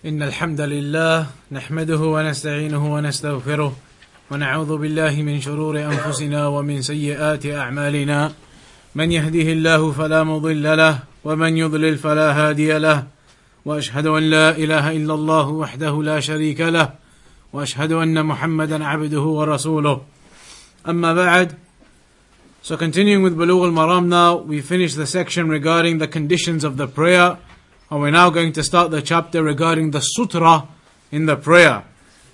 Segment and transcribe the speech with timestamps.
[0.00, 3.72] إن الحمد لله نحمده ونستعينه ونستغفره
[4.30, 8.32] ونعوذ بالله من شرور أنفسنا ومن سيئات أعمالنا.
[8.94, 13.06] من يهده الله فلا مضل له ومن يضلل فلا هادي له.
[13.64, 16.92] وأشهد أن لا إله إلا الله وحده لا شريك له
[17.52, 20.00] وأشهد أن محمدا عبده ورسوله.
[20.88, 21.52] أما بعد
[22.62, 26.86] So continuing with Bulugh al-Maram now, we finished the section regarding the conditions of the
[26.86, 27.36] prayer,
[27.89, 30.67] and we're now going to start the chapter regarding the sutra
[31.11, 31.83] in the prayer.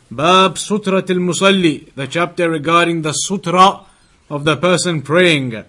[0.09, 3.81] Bab Sutra al-Musalli, the chapter regarding the sutra
[4.30, 5.63] of the person praying.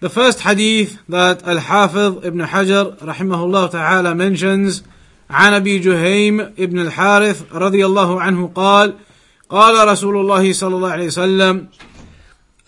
[0.00, 4.82] The first hadith that Al-Hafiz ibn Hajar rahimahullah ta'ala mentions
[5.30, 8.94] عن ابي جهيم ابن الحارث رضي الله عنه قال
[9.48, 11.68] قال رسول الله صلى الله عليه وسلم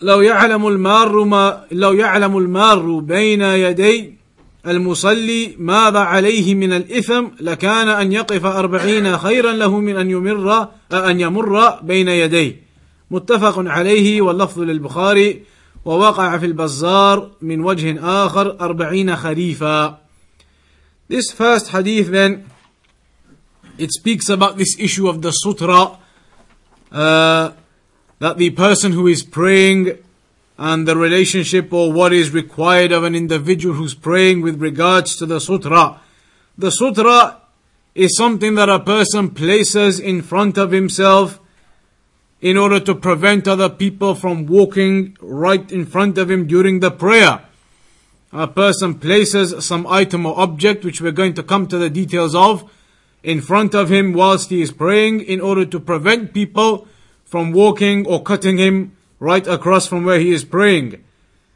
[0.01, 4.17] لو يعلم المار ما لو يعلم المار بين يدي
[4.66, 11.20] المصلي ماذا عليه من الإثم لكان أن يقف أربعين خيرا له من أن يمر أن
[11.20, 12.62] يمر بين يديه.
[13.10, 15.42] متفق عليه واللفظ للبخاري
[15.84, 19.98] ووقع في البزار من وجه آخر أربعين خريفا.
[21.08, 22.44] This first hadith then
[23.78, 25.98] it speaks about this issue of the sutra
[26.92, 27.50] uh,
[28.18, 29.98] that the person who is praying
[30.58, 35.26] and the relationship or what is required of an individual who's praying with regards to
[35.26, 36.00] the sutra.
[36.58, 37.40] The sutra
[37.94, 41.40] is something that a person places in front of himself
[42.40, 46.90] in order to prevent other people from walking right in front of him during the
[46.90, 47.42] prayer.
[48.32, 52.34] A person places some item or object, which we're going to come to the details
[52.34, 52.68] of,
[53.22, 56.88] in front of him whilst he is praying in order to prevent people
[57.24, 61.03] from walking or cutting him right across from where he is praying.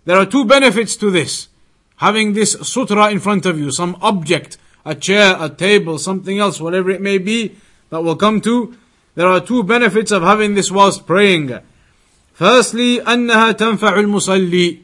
[0.05, 1.47] There are two benefits to this.
[1.97, 6.59] Having this sutra in front of you, some object, a chair, a table, something else,
[6.59, 7.55] whatever it may be,
[7.89, 8.75] that will come to.
[9.15, 11.59] There are two benefits of having this whilst praying.
[12.33, 14.79] Firstly, أنها تنفع المصلي.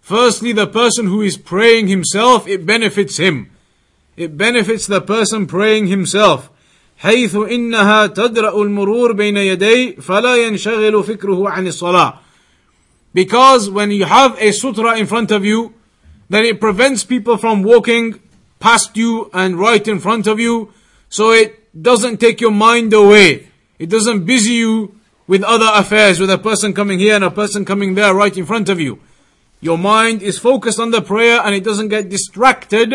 [0.00, 3.50] Firstly, the person who is praying himself, it benefits him.
[4.16, 6.50] It benefits the person praying himself.
[6.98, 12.18] حيث إنها تدرأ المرور بين يدي فلا ينشغل فكره عن الصلاة.
[13.14, 15.74] Because when you have a sutra in front of you,
[16.30, 18.20] then it prevents people from walking
[18.58, 20.72] past you and right in front of you,
[21.08, 23.48] so it doesn't take your mind away.
[23.78, 24.94] It doesn't busy you
[25.26, 28.46] with other affairs, with a person coming here and a person coming there right in
[28.46, 29.00] front of you.
[29.60, 32.94] Your mind is focused on the prayer and it doesn't get distracted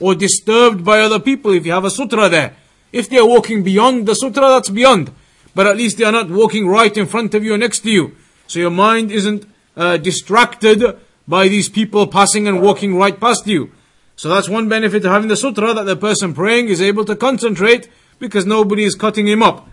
[0.00, 2.56] or disturbed by other people if you have a sutra there.
[2.93, 5.11] If they are walking beyond the sutra, that's beyond.
[5.55, 7.91] But at least they are not walking right in front of you or next to
[7.91, 8.15] you.
[8.47, 9.45] So your mind isn't
[9.75, 13.71] uh, distracted by these people passing and walking right past you.
[14.15, 17.15] So that's one benefit of having the sutra that the person praying is able to
[17.15, 17.89] concentrate
[18.19, 19.67] because nobody is cutting him up.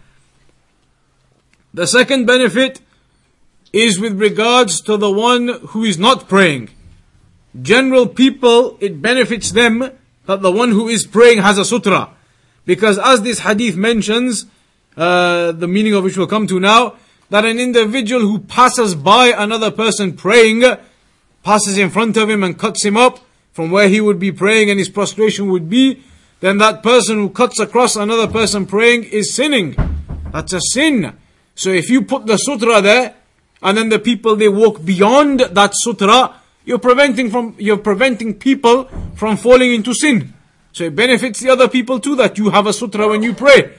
[1.74, 2.80] The second benefit
[3.72, 6.70] is with regards to the one who is not praying.
[7.60, 9.90] General people, it benefits them
[10.26, 12.10] that the one who is praying has a sutra.
[12.64, 14.46] Because as this hadith mentions,
[14.96, 16.96] uh, the meaning of which we'll come to now,
[17.30, 20.64] that an individual who passes by another person praying,
[21.42, 23.20] passes in front of him and cuts him up
[23.52, 26.02] from where he would be praying and his prostration would be,
[26.40, 29.76] then that person who cuts across another person praying is sinning.
[30.32, 31.16] That's a sin.
[31.54, 33.14] So if you put the sutra there,
[33.62, 36.34] and then the people they walk beyond that sutra,
[36.64, 38.84] you're preventing from you're preventing people
[39.14, 40.32] from falling into sin.
[40.72, 43.74] So it benefits the other people too that you have a sutra when you pray.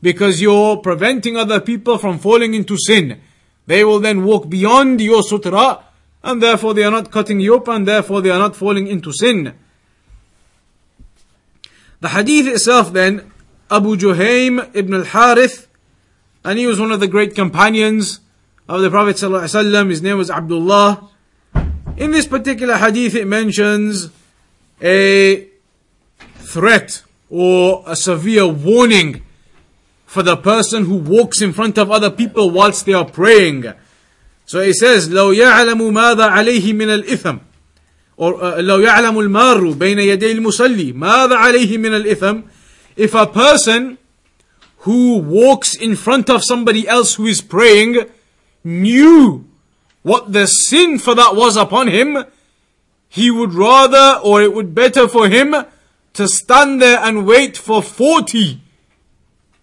[0.00, 3.20] Because you're preventing other people from falling into sin.
[3.66, 5.84] They will then walk beyond your sutra,
[6.22, 9.12] and therefore they are not cutting you up, and therefore they are not falling into
[9.12, 9.54] sin.
[12.00, 13.32] The hadith itself then,
[13.70, 15.66] Abu Juhaym ibn al-Harith,
[16.44, 18.20] and he was one of the great companions
[18.68, 19.90] of the Prophet ﷺ.
[19.90, 21.10] His name was Abdullah.
[21.96, 24.10] In this particular hadith, it mentions
[24.80, 25.47] a
[26.47, 29.23] threat or a severe warning
[30.05, 33.65] for the person who walks in front of other people whilst they are praying.
[34.45, 37.39] So it says, لو يعلم ماذا عليه من الإثم
[38.17, 42.41] or uh, لو يعلم المار بين يدي المصلي ماذا عليه من الإثم
[42.95, 43.97] if a person
[44.79, 48.05] who walks in front of somebody else who is praying
[48.63, 49.45] knew
[50.03, 52.25] what the sin for that was upon him,
[53.07, 55.55] he would rather, or it would better for him,
[56.18, 58.60] to stand there and wait for 40.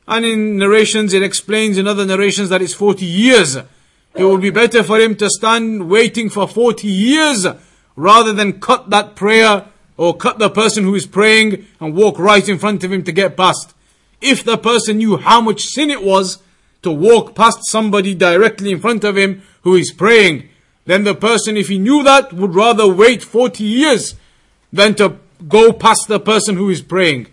[0.08, 3.58] And in narrations, it explains in other narrations that it's 40 years.
[3.58, 7.46] It would be better for him to stand waiting for 40 years
[7.98, 9.68] rather than cut that prayer
[9.98, 13.12] or cut the person who is praying and walk right in front of him to
[13.12, 13.74] get past.
[14.22, 16.42] If the person knew how much sin it was
[16.84, 20.48] to walk past somebody directly in front of him who is praying,
[20.86, 24.16] then the person, if he knew that, would rather wait 40 years
[24.72, 27.28] than to go past the person who is praying.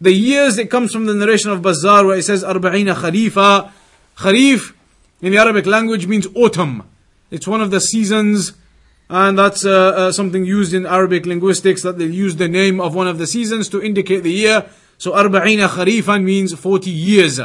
[0.00, 3.70] The years, it comes from the narration of Bazzar where it says, Arba'ina Kharifa.
[4.16, 4.74] Kharif
[5.22, 6.88] in the Arabic language means autumn.
[7.30, 8.54] It's one of the seasons,
[9.08, 12.94] and that's uh, uh, something used in Arabic linguistics that they use the name of
[12.94, 14.66] one of the seasons to indicate the year.
[14.98, 17.40] So Arba'ina Kharifan means 40 years.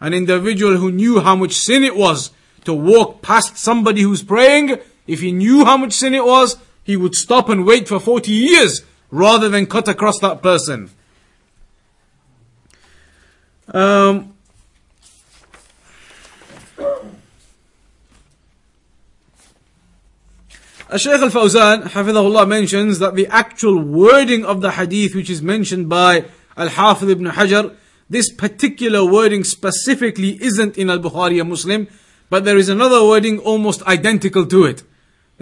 [0.00, 2.30] An individual who knew how much sin it was
[2.64, 6.96] to walk past somebody who's praying, if he knew how much sin it was, he
[6.96, 10.90] would stop and wait for 40 years rather than cut across that person.
[13.68, 14.34] Um,
[20.96, 26.24] Shaykh al-Fawzan, Hafidahullah, mentions that the actual wording of the hadith which is mentioned by
[26.56, 27.76] Al-Hafidh ibn Hajar,
[28.10, 31.88] this particular wording specifically isn't in Al-Bukhari and Muslim,
[32.28, 34.82] but there is another wording almost identical to it.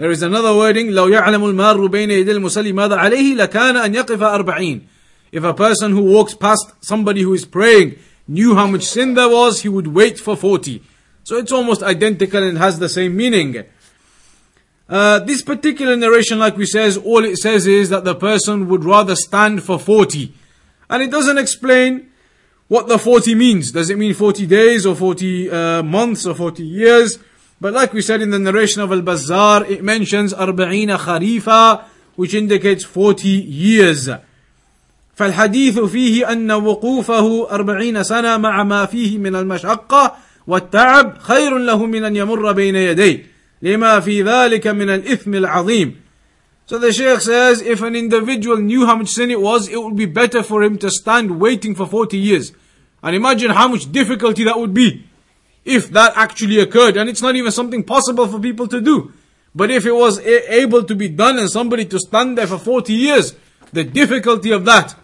[0.00, 4.22] There is another wording, لو يعلم المار بين يدي المصلي ماذا عليه لكان أن يقف
[4.22, 4.80] أربعين.
[5.32, 7.98] If a person who walks past somebody who is praying
[8.28, 10.82] knew how much sin there was, he would wait for 40.
[11.24, 13.64] So it's almost identical and has the same meaning.
[14.88, 18.84] Uh, this particular narration, like we says, all it says is that the person would
[18.84, 20.32] rather stand for 40.
[20.88, 22.10] And it doesn't explain
[22.68, 23.72] what the 40 means.
[23.72, 27.18] Does it mean 40 days or 40 uh, months or 40 years?
[27.60, 31.84] But like we said in the narration of Al-Bazzar, it mentions أربعين خريفا,
[32.16, 34.10] which indicates 40 years.
[35.16, 40.16] فالحديث فيه أن وقوفه أربعين سنة مع ما فيه من المشقة
[40.46, 43.26] والتعب خير له من أن يمر بين يديه
[43.62, 45.96] لما في ذلك من الإثم العظيم
[46.68, 49.94] So the Shaykh says, if an individual knew how much sin it was, it would
[49.94, 52.50] be better for him to stand waiting for 40 years.
[53.04, 55.06] And imagine how much difficulty that would be
[55.65, 56.97] if that actually occurred.
[56.97, 59.13] And it's not even something possible for people to do.
[59.53, 62.93] But if it was able to be done and somebody to stand there for 40
[62.93, 63.35] years,
[63.73, 64.95] the difficulty of that.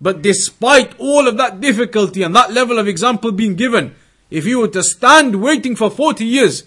[0.00, 3.94] But despite all of that difficulty and that level of example being given,
[4.30, 6.64] if you were to stand waiting for 40 years,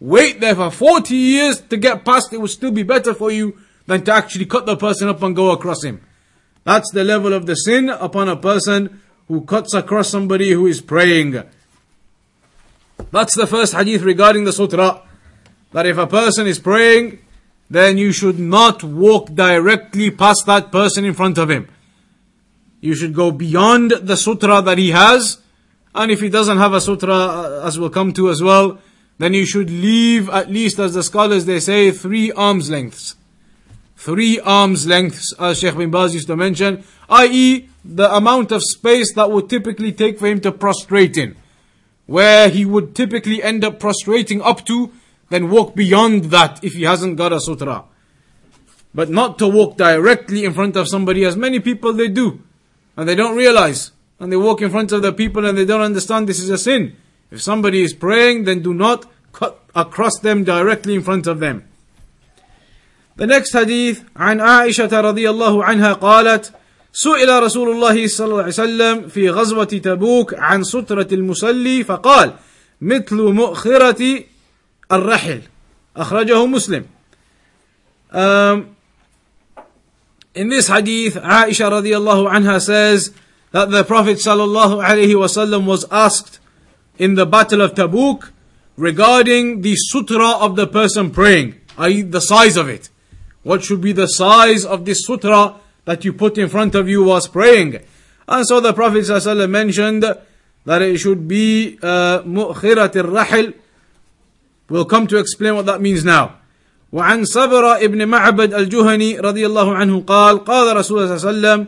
[0.00, 3.58] wait there for 40 years to get past, it would still be better for you
[3.86, 6.02] than to actually cut the person up and go across him.
[6.64, 10.80] That's the level of the sin upon a person who cuts across somebody who is
[10.80, 11.42] praying.
[13.16, 15.00] That's the first hadith regarding the sutra.
[15.72, 17.18] That if a person is praying,
[17.70, 21.66] then you should not walk directly past that person in front of him.
[22.82, 25.38] You should go beyond the sutra that he has,
[25.94, 28.80] and if he doesn't have a sutra, uh, as we'll come to as well,
[29.16, 33.16] then you should leave at least, as the scholars they say, three arms lengths.
[33.96, 39.14] Three arms lengths, as Sheikh bin Baz used to mention, i.e., the amount of space
[39.14, 41.34] that would typically take for him to prostrate in
[42.05, 44.91] Where he would typically end up prostrating up to,
[45.29, 47.85] then walk beyond that if he hasn't got a sutra.
[48.93, 52.41] But not to walk directly in front of somebody, as many people they do.
[52.97, 53.91] And they don't realize.
[54.19, 56.57] And they walk in front of the people and they don't understand this is a
[56.57, 56.95] sin.
[57.31, 61.67] If somebody is praying, then do not cut across them directly in front of them.
[63.15, 66.51] The next hadith عن عائشة رضي الله عنها قالت
[66.96, 72.32] سئل رسول الله صلى الله عليه وسلم في غزوة تبوك عن سترة المصلي فقال
[72.80, 74.24] مثل مؤخرة
[74.92, 75.40] الرحل
[75.96, 76.84] أخرجه مسلم
[78.12, 78.76] um,
[80.34, 83.12] In this hadith, Aisha radiallahu anha says
[83.52, 86.38] that the Prophet sallallahu alaihi wasallam was asked
[86.98, 88.30] in the Battle of Tabuk
[88.78, 92.88] regarding the sutra of the person praying, i.e., the size of it.
[93.42, 97.03] What should be the size of this sutra that you put in front of you
[97.03, 97.79] whilst praying?
[98.27, 100.03] And so the Prophet ﷺ mentioned
[100.65, 103.53] that it should be مؤخرة الرحل.
[104.69, 106.37] We'll come to explain what that means now.
[106.93, 111.59] وعن صبر ابن معبد الجهني رضي الله عنه قال قال رسول الله صلى الله عليه
[111.59, 111.67] وسلم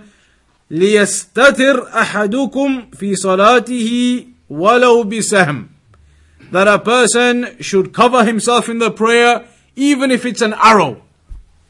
[0.72, 5.69] ليستتر أحدكم في صلاته walau bisahm.
[6.51, 9.45] That a person should cover himself in the prayer
[9.75, 11.01] even if it's an arrow.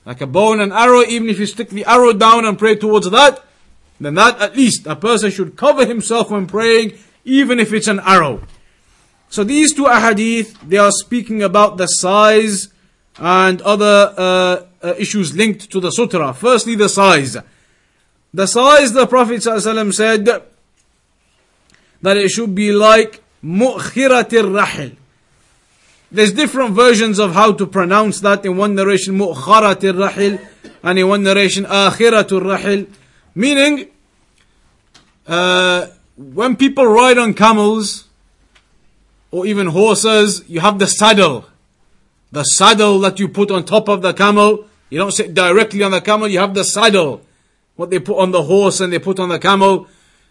[0.09, 2.77] like a bow and an arrow, even if you stick the arrow down and pray
[2.77, 3.45] towards that,
[4.01, 6.95] then that at least a person should cover himself when praying
[7.27, 8.41] even if it's an arrow.
[9.29, 12.69] So these two ahadith, they are speaking about the size
[13.19, 16.33] and other uh, uh, issues linked to the sutra.
[16.33, 17.37] Firstly, the size.
[18.33, 20.25] The size the Prophet ﷺ said
[22.01, 24.97] that it should be like mu'khiratir rahil.
[26.11, 28.45] There's different versions of how to pronounce that.
[28.47, 30.47] In one narration, mu'kharatir rahil.
[30.83, 32.89] and in one narration, akhiratul rahil,
[33.35, 33.89] meaning,
[35.27, 35.87] uh,
[36.17, 38.05] when people ride on camels,
[39.31, 41.45] or even horses, you have the saddle.
[42.33, 45.91] The saddle that you put on top of the camel, you don't sit directly on
[45.91, 47.23] the camel, you have the saddle.
[47.77, 49.87] What they put on the horse and they put on the camel.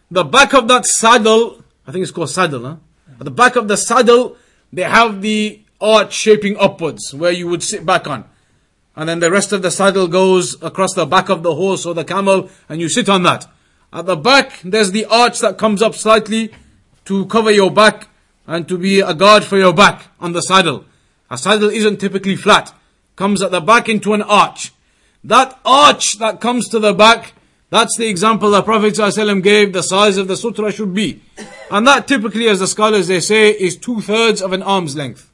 [0.10, 2.76] The back of that saddle, I think it's called saddle, huh?
[3.20, 4.36] At the back of the saddle,
[4.74, 8.26] they have the arch shaping upwards where you would sit back on.
[8.96, 11.94] And then the rest of the saddle goes across the back of the horse or
[11.94, 13.48] the camel and you sit on that.
[13.94, 16.52] At the back, there's the arch that comes up slightly
[17.06, 18.10] to cover your back
[18.48, 20.86] and to be a guard for your back on the saddle.
[21.30, 22.74] A saddle isn't typically flat.
[23.16, 24.72] Comes at the back into an arch.
[25.24, 27.34] That arch that comes to the back,
[27.70, 31.22] that's the example the Prophet ﷺ gave the size of the sutra should be.
[31.70, 35.30] And that typically, as the scholars they say, is two thirds of an arm's length.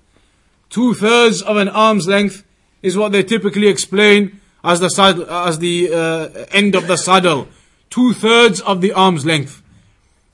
[0.74, 2.44] Two thirds of an arm's length
[2.82, 7.48] is what they typically explain as the saddle, as the uh, end of the saddle.
[7.92, 9.62] Two thirds of the arm's length.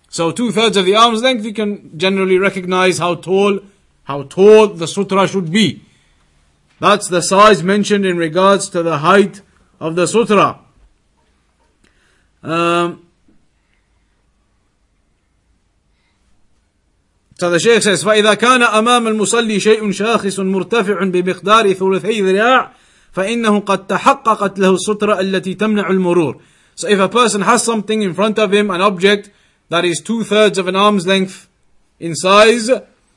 [0.08, 3.60] So two thirds of the arm's length, you can generally recognize how tall,
[4.06, 5.82] how tall the sutra should be.
[6.80, 9.42] That's the size mentioned in regards to the height
[9.82, 10.62] of the sutra.
[12.44, 13.09] Um,
[17.48, 22.74] the Shaykh says, فإذا كان أمام المصلي شيء شاخص مرتفع بمقدار ثلثي ذراع
[23.14, 26.36] فإنه قد تحققت له السترة التي تمنع المرور.
[26.76, 29.30] So if a person has something in front of him, an object
[29.70, 31.48] that is two thirds of an arm's length
[32.00, 32.70] in size,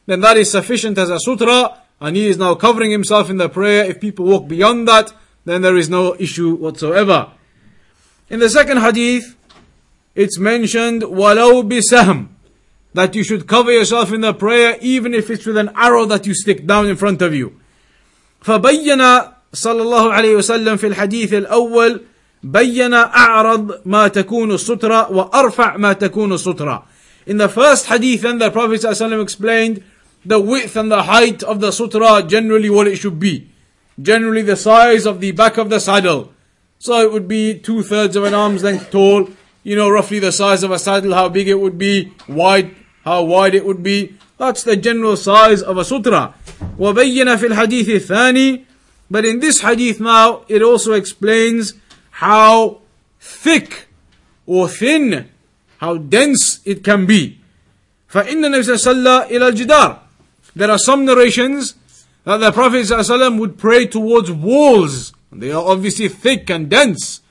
[0.06, 3.48] then that is sufficient as a sutra, and he is now covering himself in the
[3.48, 3.84] prayer.
[3.84, 5.12] If people walk beyond that,
[5.44, 7.30] then there is no issue whatsoever.
[8.28, 9.36] In the second hadith,
[10.14, 12.28] it's mentioned, walau bisahm,
[12.93, 16.25] that you should cover yourself in the prayer even if it's with an arrow that
[16.25, 17.59] you stick down in front of you.
[18.43, 19.01] فبين
[19.53, 22.01] صلى الله عليه وسلم في الحديث الأول
[22.43, 26.83] بين أعرض ما تكون السترة وأرفع ما تكون السترة.
[27.25, 29.83] In the first hadith then the Prophet ﷺ explained
[30.25, 33.49] the width and the height of the sutra, generally what it should be.
[34.01, 36.33] Generally the size of the back of the saddle.
[36.79, 39.29] So it would be two thirds of an arm's length tall,
[39.63, 43.23] you know, roughly the size of a saddle, how big it would be, wide, how
[43.23, 44.17] wide it would be.
[44.37, 46.33] That's the general size of a sutra.
[46.79, 48.65] وبين في الحديث الثاني
[49.09, 51.73] But in this hadith now, it also explains
[52.11, 52.79] how
[53.21, 53.87] thick
[54.45, 55.29] or thin,
[55.77, 57.39] how dense it can be.
[58.11, 59.99] فإن النبي صلى الله عليه وسلم إلى الجدار.
[60.55, 61.75] There are some narrations
[62.25, 65.13] that the Prophet صلى الله عليه وسلم would pray towards walls.
[65.31, 67.21] They are obviously thick and dense.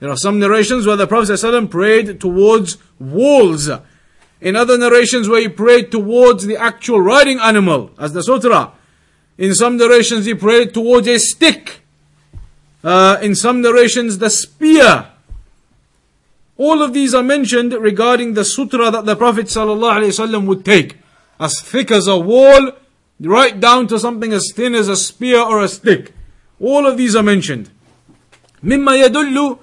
[0.00, 3.70] There are some narrations where the Prophet صلى الله عليه وسلم prayed towards walls.
[4.42, 8.72] In other narrations where he prayed towards the actual riding animal, as the sutra.
[9.36, 11.80] In some narrations he prayed towards a stick.
[12.84, 15.10] Uh, in some narrations, the spear.
[16.56, 20.96] All of these are mentioned regarding the sutra that the Prophet ﷺ would take.
[21.40, 22.72] As thick as a wall,
[23.20, 26.12] right down to something as thin as a spear or a stick.
[26.60, 27.70] All of these are mentioned.
[28.62, 29.56] مما يدل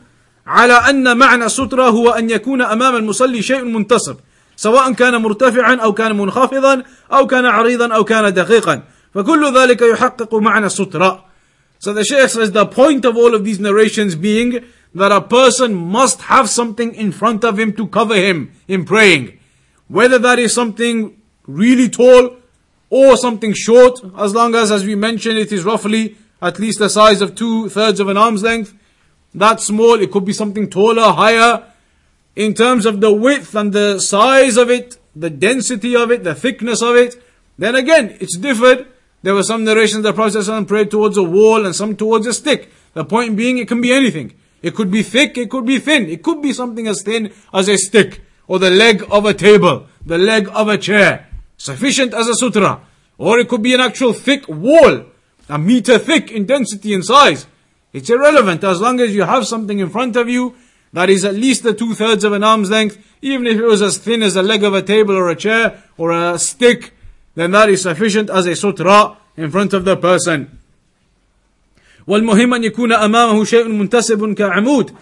[0.48, 4.18] على أن معنى السترة هو أن يكون أمام المصلي شيء منتصب
[4.60, 8.84] سواء كان مرتفعا أو كان منخفضا أو كان عريضا أو كان دقيقا
[9.14, 11.26] فكل ذلك يحقق معنى السترة
[11.80, 15.76] so the Shaykh says the point of all of these narrations being that a person
[15.76, 19.38] must have something in front of him to cover him in praying.
[19.88, 22.38] Whether that is something really tall
[22.90, 26.90] or something short, as long as, as we mentioned, it is roughly at least the
[26.90, 28.74] size of two thirds of an arm's length.
[29.34, 31.69] That small, it could be something taller, higher.
[32.37, 36.35] in terms of the width and the size of it, the density of it, the
[36.35, 37.23] thickness of it,
[37.59, 38.87] then again, it's differed
[39.23, 42.33] there were some narrations that Prophet ﷺ prayed towards a wall and some towards a
[42.33, 42.71] stick.
[42.95, 44.35] The point being, it can be anything.
[44.63, 46.09] It could be thick, it could be thin.
[46.09, 49.87] It could be something as thin as a stick, or the leg of a table,
[50.05, 51.29] the leg of a chair.
[51.57, 52.81] Sufficient as a sutra.
[53.19, 55.05] Or it could be an actual thick wall,
[55.49, 57.47] a meter thick in density and size.
[57.93, 60.55] It's irrelevant as long as you have something in front of you
[60.94, 63.82] that is at least the two thirds of an arm's length, even if it was
[63.82, 66.94] as thin as a leg of a table or a chair or a stick
[67.36, 70.58] then that is sufficient as a sutra in front of the person.
[72.08, 74.96] والمهم أن يكون أمامه شيء منتسب كعمود.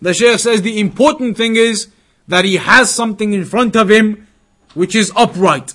[0.00, 1.88] The Shaykh says the important thing is
[2.26, 4.26] that he has something in front of him
[4.74, 5.74] which is upright.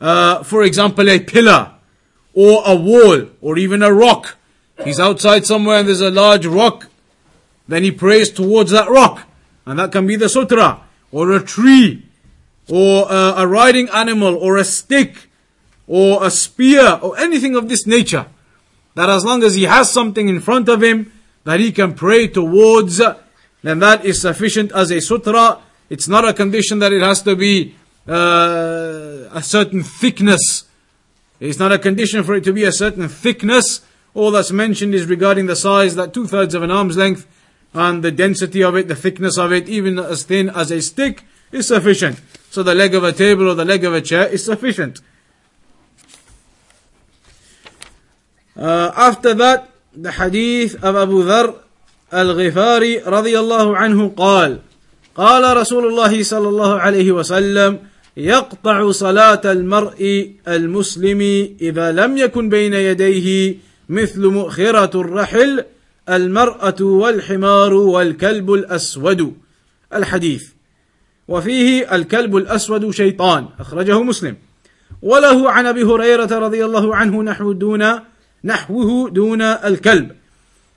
[0.00, 1.72] Uh, for example, a pillar
[2.32, 4.36] or a wall or even a rock.
[4.84, 6.86] He's outside somewhere and there's a large rock.
[7.67, 9.27] then he prays towards that rock.
[9.65, 12.05] And that can be the sutra or a tree
[12.69, 15.29] or a, a riding animal or a stick
[15.87, 18.25] or a spear or anything of this nature.
[18.95, 21.11] That as long as he has something in front of him
[21.45, 23.01] that he can pray towards,
[23.61, 25.59] then that is sufficient as a sutra.
[25.89, 27.75] It's not a condition that it has to be
[28.07, 30.65] uh, a certain thickness.
[31.39, 33.81] It's not a condition for it to be a certain thickness.
[34.13, 37.27] All that's mentioned is regarding the size, that two thirds of an arm's length,
[37.74, 41.24] and the density of it, the thickness of it, even as thin as a stick,
[41.52, 42.20] is sufficient.
[42.50, 45.00] So the leg of a table or the leg of a chair is sufficient.
[48.56, 51.54] Uh, after that, the hadith of Abu Dhar
[52.10, 54.60] al-Ghifari radiyallahu anhu قال
[55.14, 57.78] قال رسول الله صلى الله عليه وسلم
[58.16, 61.20] يقطع صلاة المرء المسلم
[61.60, 63.56] إذا لم يكن بين يديه
[63.88, 65.64] مثل مؤخرة الرحل
[66.09, 69.33] المرأة والحمار والكلب الأسود.
[69.93, 70.49] الحديث
[71.27, 74.35] وفيه الكلب الأسود شيطان أخرجه مسلم.
[75.01, 77.99] وله عن أبي هريرة رضي الله عنه نحو دون
[78.43, 80.11] نحوه دون الكلب.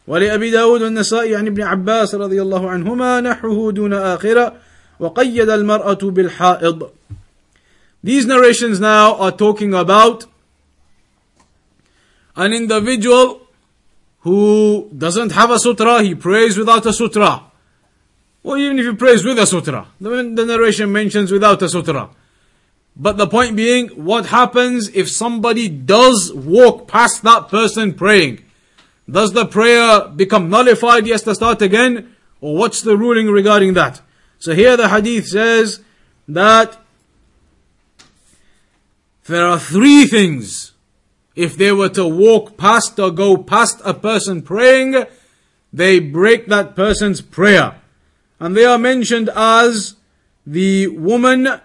[0.07, 4.53] ولأبي داود والنسائي عن ابن عباس رضي الله عنهما نحوه دون آخرة.
[5.01, 6.91] وقيد المرأة بالحائض.
[8.05, 10.27] These narrations now are talking about
[12.37, 13.46] an individual
[14.27, 17.45] who doesn't have a sutra, he prays without a sutra.
[18.43, 19.87] Or even if he prays with a sutra.
[20.01, 22.11] The, narration mentions without a sutra.
[22.97, 28.43] But the point being, what happens if somebody does walk past that person praying?
[29.09, 31.07] Does the prayer become nullified?
[31.07, 32.17] Has to start again?
[32.41, 34.01] Or what's the ruling regarding that?
[34.41, 35.85] So here the hadith says
[36.27, 36.77] that
[39.27, 40.73] there are three things.
[41.37, 45.05] If they were to walk past or go past a person praying,
[45.71, 47.81] they break that person's prayer.
[48.41, 49.97] And they are mentioned as
[50.47, 51.61] the woman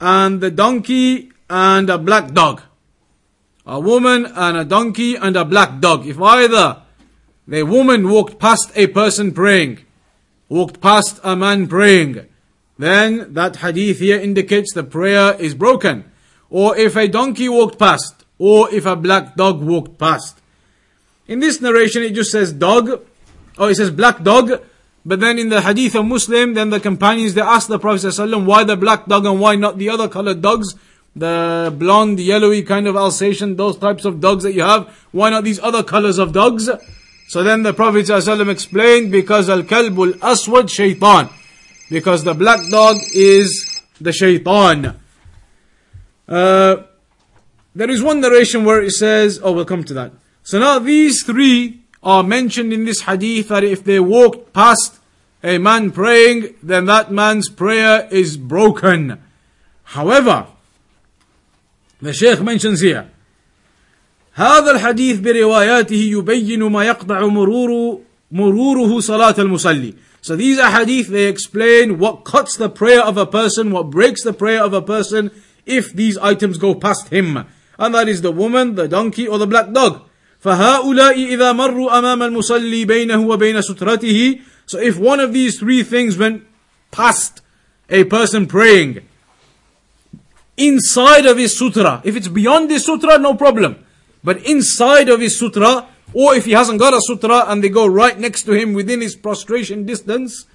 [0.00, 2.62] and the donkey and a black dog.
[3.66, 6.06] A woman and a donkey and a black dog.
[6.06, 6.82] If either
[7.46, 9.84] the woman walked past a person praying,
[10.48, 12.26] walked past a man praying,
[12.78, 16.10] then that hadith here indicates the prayer is broken.
[16.48, 20.40] Or if a donkey walked past, or if a black dog walked past.
[21.26, 23.00] In this narration, it just says dog,
[23.58, 24.60] or it says black dog,
[25.06, 28.46] but then in the hadith of Muslim, then the companions, they asked the Prophet ﷺ,
[28.46, 30.74] why the black dog and why not the other colored dogs?
[31.14, 34.88] The blonde, yellowy kind of Alsatian, those types of dogs that you have.
[35.12, 36.70] Why not these other colors of dogs?
[37.28, 41.28] So then the Prophet ﷺ explained, because al-kalbul aswad shaitan.
[41.90, 44.98] Because the black dog is the shaitan.
[46.26, 46.76] Uh,
[47.75, 50.11] there is one narration where it says, oh, we'll come to that.
[50.43, 54.99] So now these three are mentioned in this hadith that if they walked past
[55.43, 59.21] a man praying, then that man's prayer is broken.
[59.83, 60.47] However,
[62.01, 63.09] the Shaykh mentions here,
[64.35, 69.95] هذا الحديث برواياته يبين ما يقطع مرور مروره صلاة المصلي.
[70.21, 74.23] So these are hadith, they explain what cuts the prayer of a person, what breaks
[74.23, 75.31] the prayer of a person
[75.65, 77.45] if these items go past him.
[77.77, 80.01] And that is the woman, the donkey, or the black dog.
[80.43, 86.17] فهؤلاء إذا مروا أمام المصلي بينه وبين سترته So if one of these three things
[86.17, 86.43] went
[86.91, 87.41] past
[87.89, 89.01] a person praying
[90.57, 93.83] inside of his sutra, if it's beyond his sutra, no problem.
[94.23, 97.87] But inside of his sutra, or if he hasn't got a sutra and they go
[97.87, 100.45] right next to him within his prostration distance,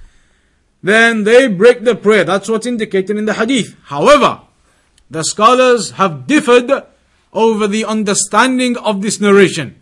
[0.83, 2.25] then they break the prayer.
[2.25, 3.75] That's what's indicated in the hadith.
[3.85, 4.43] However,
[5.11, 6.71] the scholars have differed
[7.34, 9.80] over the understanding of this narration.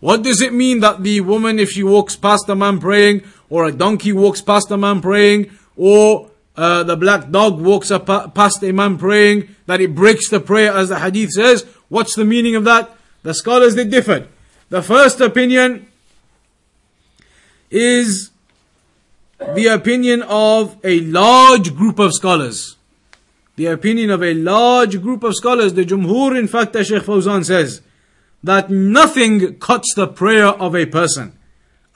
[0.00, 3.64] What does it mean that the woman, if she walks past a man praying, or
[3.64, 8.62] a donkey walks past a man praying, or uh, the black dog walks up past
[8.62, 11.64] a man praying, that it breaks the prayer as the hadith says?
[11.88, 12.94] What's the meaning of that?
[13.22, 14.28] The scholars they differed.
[14.68, 15.86] The first opinion
[17.70, 18.30] is
[19.54, 22.76] the opinion of a large group of scholars
[23.55, 27.43] the opinion of a large group of scholars, the Jumhur, in fact, as Sheikh Fawzan
[27.43, 27.81] says,
[28.43, 31.33] that nothing cuts the prayer of a person.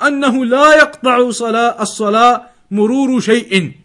[0.02, 3.76] أنه لا يقطع صلاة الصلاة مرور شيء.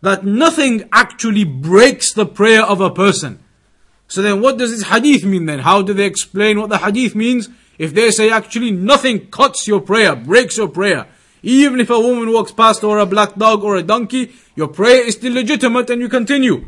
[0.00, 3.38] That nothing actually breaks the prayer of a person.
[4.08, 5.60] So then what does this hadith mean then?
[5.60, 7.48] How do they explain what the hadith means?
[7.78, 11.06] If they say actually nothing cuts your prayer, breaks your prayer,
[11.41, 15.05] even if a woman walks past or a black dog or a donkey, your prayer
[15.05, 16.65] is still legitimate and you continue.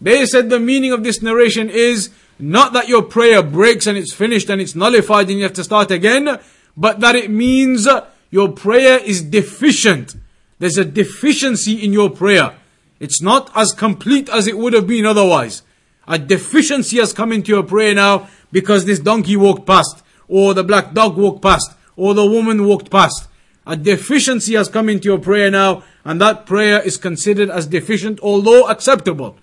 [0.00, 4.12] They said the meaning of this narration is not that your prayer breaks and it's
[4.12, 6.38] finished and it's nullified and you have to start again,
[6.76, 7.88] but that it means
[8.30, 10.16] your prayer is deficient.
[10.58, 12.56] There's a deficiency in your prayer.
[13.00, 15.62] It's not as complete as it would have been otherwise.
[16.08, 20.64] A deficiency has come into your prayer now because this donkey walked past, or the
[20.64, 23.28] black dog walked past, or the woman walked past.
[23.66, 28.20] A deficiency has come into your prayer now, and that prayer is considered as deficient,
[28.20, 29.38] although acceptable.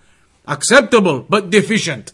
[0.47, 2.13] Acceptable, but deficient.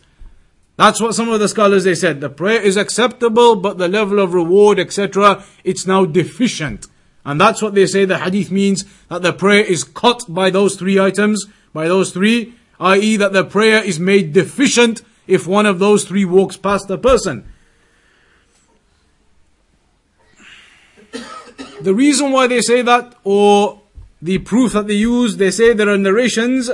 [0.75, 2.21] That's what some of the scholars they said.
[2.21, 6.87] The prayer is acceptable, but the level of reward, etc., it's now deficient.
[7.25, 10.77] And that's what they say the hadith means that the prayer is cut by those
[10.77, 15.79] three items, by those three, i.e., that the prayer is made deficient if one of
[15.79, 17.45] those three walks past the person.
[21.81, 23.81] The reason why they say that, or
[24.21, 26.69] the proof that they use, they say there are narrations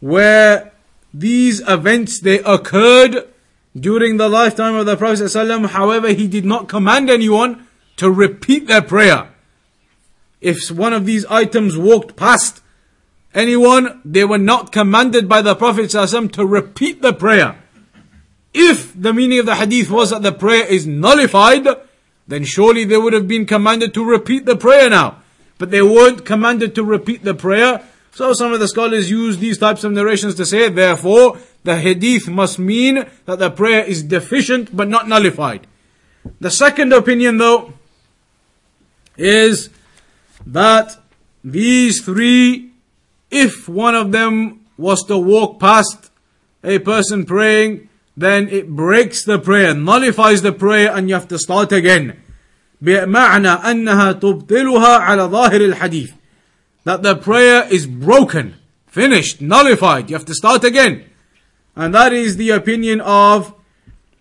[0.00, 0.72] where
[1.12, 3.26] these events they occurred
[3.78, 5.32] during the lifetime of the Prophet.
[5.70, 9.30] However, he did not command anyone to repeat their prayer.
[10.40, 12.62] If one of these items walked past
[13.34, 17.62] anyone, they were not commanded by the Prophet to repeat the prayer.
[18.52, 21.68] If the meaning of the hadith was that the prayer is nullified,
[22.30, 25.22] then surely they would have been commanded to repeat the prayer now.
[25.58, 27.82] But they weren't commanded to repeat the prayer.
[28.12, 32.28] So some of the scholars use these types of narrations to say, therefore, the hadith
[32.28, 35.66] must mean that the prayer is deficient but not nullified.
[36.40, 37.74] The second opinion though,
[39.16, 39.68] is
[40.46, 40.96] that
[41.44, 42.70] these three,
[43.30, 46.10] if one of them was to walk past
[46.62, 51.39] a person praying, then it breaks the prayer, nullifies the prayer, and you have to
[51.39, 52.21] start again.
[52.81, 56.11] بمعنى أنها تبطلها على ظاهر الحديث
[56.83, 60.09] that the prayer is broken, finished, nullified.
[60.09, 61.09] You have to start again.
[61.75, 63.53] And that is the opinion of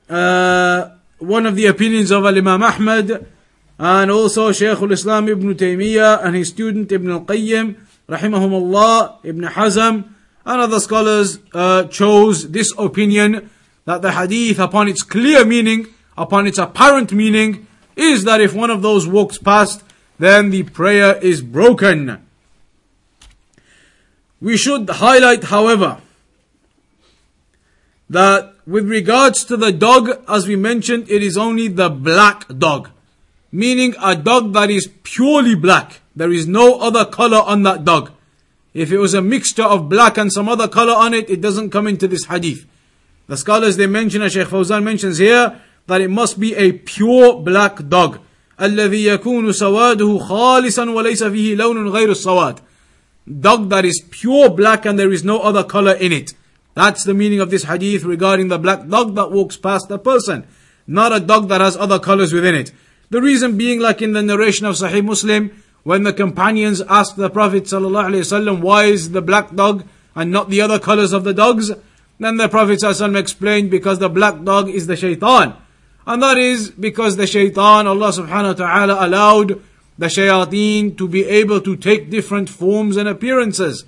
[0.09, 3.27] uh, one of the opinions of Imam Ahmad
[3.79, 7.77] and also Shaykh al-Islam Ibn Taymiyyah and his student Ibn al-Qayyim
[8.09, 10.09] rahimahumullah, Ibn Hazm
[10.47, 13.51] and other scholars uh, chose this opinion
[13.90, 18.70] that the hadith upon its clear meaning, upon its apparent meaning, is that if one
[18.70, 19.84] of those walks past,
[20.20, 22.24] then the prayer is broken.
[24.40, 26.02] We should highlight, however,
[28.12, 32.92] that with regards to the dog, as we mentioned, it is only the black dog.
[33.52, 36.02] Meaning a dog that is purely black.
[36.16, 38.12] There is no other color on that dog.
[38.76, 41.72] If it was a mixture of black and some other color on it, it doesn't
[41.72, 42.68] come into this hadith.
[43.29, 47.41] The scholars they mention, as Shaykh Fawzan mentions here, that it must be a pure
[47.41, 48.21] black dog.
[48.61, 52.59] الذي يكون سواده خالصا وليس فيه لون غير السواد.
[53.41, 56.35] Dog that is pure black and there is no other color in it.
[56.75, 60.47] That's the meaning of this hadith regarding the black dog that walks past a person.
[60.87, 62.73] Not a dog that has other colors within it.
[63.11, 67.31] The reason being like in the narration of Sahih Muslim, when the companions asked the
[67.31, 71.71] Prophet ﷺ, why is the black dog and not the other colors of the dogs?
[72.20, 72.84] Then the Prophet
[73.16, 75.56] explained because the black dog is the shaitan.
[76.06, 79.62] And that is because the shaitan, Allah subhanahu wa ta'ala allowed
[79.98, 83.86] the shayateen to be able to take different forms and appearances.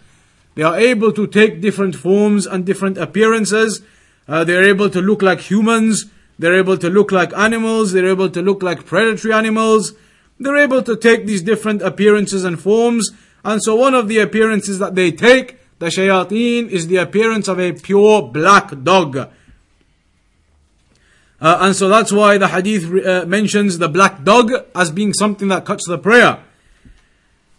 [0.56, 3.82] They are able to take different forms and different appearances.
[4.28, 6.06] Uh, they're able to look like humans.
[6.38, 7.92] They're able to look like animals.
[7.92, 9.94] They're able to look like predatory animals.
[10.40, 13.12] They're able to take these different appearances and forms.
[13.46, 17.60] And so one of the appearances that they take, the shayateen, is the appearance of
[17.60, 19.18] a pure black dog.
[19.18, 19.28] Uh,
[21.42, 25.66] and so that's why the hadith uh, mentions the black dog as being something that
[25.66, 26.38] cuts the prayer.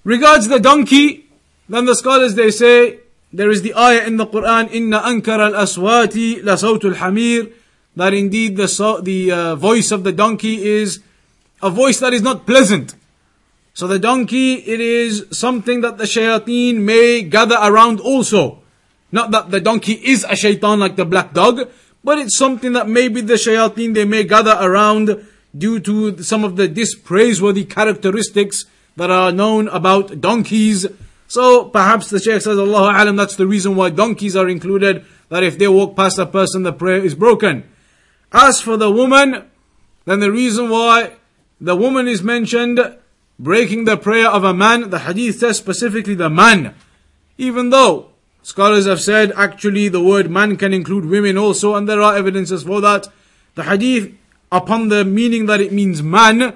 [0.04, 1.26] Regards the donkey,
[1.68, 3.00] then the scholars they say
[3.32, 7.50] there is the ayah in the Quran, "Inna ankara al-aswati la al-hamir,"
[7.96, 11.00] that indeed the so, the uh, voice of the donkey is
[11.60, 12.94] a voice that is not pleasant.
[13.74, 18.62] So the donkey, it is something that the shayateen may gather around also.
[19.10, 21.70] Not that the donkey is a shaitan like the black dog,
[22.04, 26.56] but it's something that maybe the shayateen they may gather around due to some of
[26.56, 30.86] the dispraiseworthy characteristics that are known about donkeys.
[31.28, 35.42] So perhaps the Shaykh says, Allah alam, that's the reason why donkeys are included, that
[35.42, 37.64] if they walk past a person, the prayer is broken.
[38.32, 39.48] As for the woman,
[40.04, 41.12] then the reason why
[41.60, 42.80] the woman is mentioned,
[43.38, 46.74] breaking the prayer of a man, the hadith says specifically the man.
[47.38, 48.12] Even though
[48.44, 52.64] Scholars have said actually the word man can include women also, and there are evidences
[52.64, 53.06] for that.
[53.54, 54.12] The hadith,
[54.50, 56.54] upon the meaning that it means man,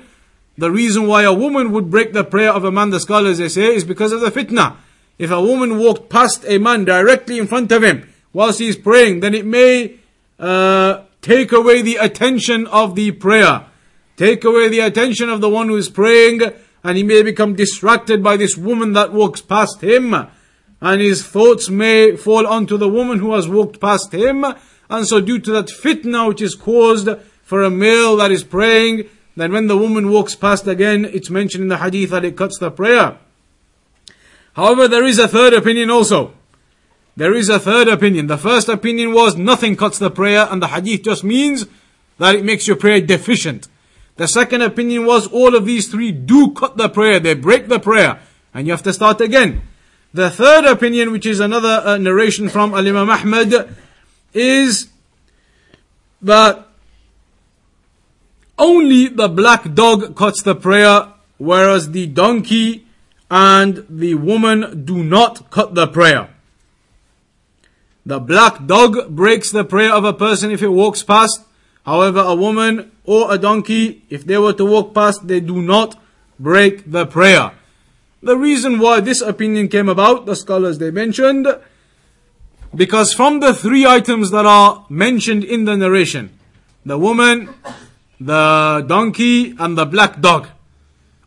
[0.59, 3.49] the reason why a woman would break the prayer of a man, the scholars they
[3.49, 4.77] say, is because of the fitna.
[5.17, 8.77] If a woman walked past a man directly in front of him whilst he is
[8.77, 9.97] praying, then it may
[10.41, 13.65] uh, take away the attention of the prayer.
[14.17, 16.41] Take away the attention of the one who is praying,
[16.87, 20.15] and he may become distracted by this woman that walks past him
[20.81, 24.45] and his thoughts may fall onto the woman who has walked past him.
[24.89, 27.09] And so due to that fitna which is caused
[27.43, 31.63] for a male that is praying, then when the woman walks past again, it's mentioned
[31.63, 33.19] in the hadith that it cuts the prayer.
[34.55, 36.35] However, there is a third opinion also.
[37.17, 38.29] There is a third opinion.
[38.29, 41.67] The first opinion was nothing cuts the prayer, and the hadith just means
[42.19, 43.67] that it makes your prayer deficient.
[44.17, 47.79] The second opinion was all of these three do cut the prayer, they break the
[47.79, 48.21] prayer,
[48.55, 49.63] and you have to start again.
[50.15, 53.77] The third opinion, which is another uh, narration from Al Imam Ahmad,
[54.33, 54.89] is
[56.23, 56.67] that
[58.59, 62.87] only the black dog cuts the prayer, whereas the donkey
[63.31, 66.31] and the woman do not cut the prayer.
[68.07, 71.43] The black dog breaks the prayer of a person if it walks past.
[71.87, 75.97] However, a woman or a donkey, if they were to walk past, they do not
[76.39, 77.53] break the prayer.
[78.23, 81.47] The reason why this opinion came about, the scholars they mentioned,
[82.75, 86.37] because from the three items that are mentioned in the narration,
[86.85, 87.55] the woman,
[88.19, 90.49] the donkey, and the black dog,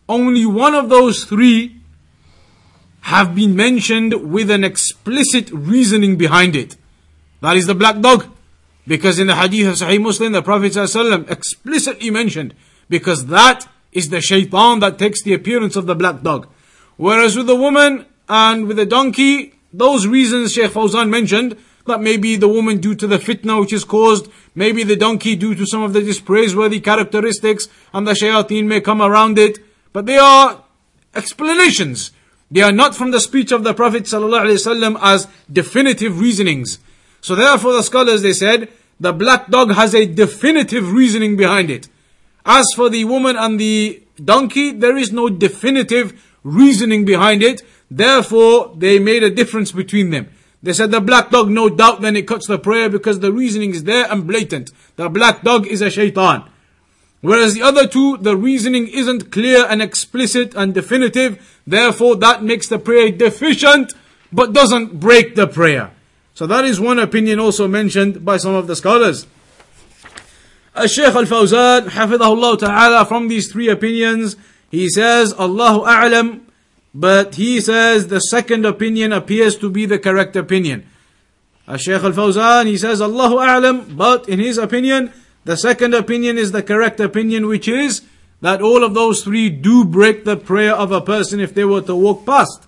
[0.09, 1.77] only one of those three
[3.01, 6.75] have been mentioned with an explicit reasoning behind it.
[7.39, 8.25] That is the black dog.
[8.89, 12.55] Because in the hadith of Sahih Muslim, the Prophet ﷺ explicitly mentioned,
[12.89, 16.47] because that is the shaitan that takes the appearance of the black dog.
[16.97, 22.35] Whereas with the woman and with the donkey, those reasons Sheikh Fawzan mentioned, that maybe
[22.35, 25.83] the woman due to the fitna which is caused, maybe the donkey due to some
[25.83, 29.59] of the dispraiseworthy characteristics, and the shayateen may come around it,
[29.93, 30.63] but they are
[31.13, 32.11] explanations.
[32.49, 36.79] They are not from the speech of the Prophet ﷺ as definitive reasonings.
[37.21, 41.87] So therefore the scholars they said, the black dog has a definitive reasoning behind it.
[42.45, 47.61] As for the woman and the donkey, there is no definitive reasoning behind it.
[47.89, 50.29] Therefore, they made a difference between them.
[50.61, 53.71] They said the black dog, no doubt, then it cuts the prayer because the reasoning
[53.71, 54.71] is there and blatant.
[54.97, 56.43] The black dog is a shaitan.
[57.21, 61.59] Whereas the other two, the reasoning isn't clear and explicit and definitive.
[61.65, 63.93] Therefore, that makes the prayer deficient,
[64.31, 65.91] but doesn't break the prayer.
[66.39, 69.27] So that is one opinion also mentioned by some of the scholars.
[70.73, 74.37] Al-Shaykh Al-Fawzan, Hafidahullah Ta'ala, from these three opinions,
[74.71, 76.39] he says, Allahu A'lam,
[76.95, 80.87] but he says the second opinion appears to be the correct opinion.
[81.67, 85.11] Al-Shaykh Al-Fawzan, he says, Allahu A'lam, but in his opinion,
[85.43, 88.03] the second opinion is the correct opinion, which is
[88.39, 91.81] that all of those three do break the prayer of a person if they were
[91.81, 92.65] to walk past.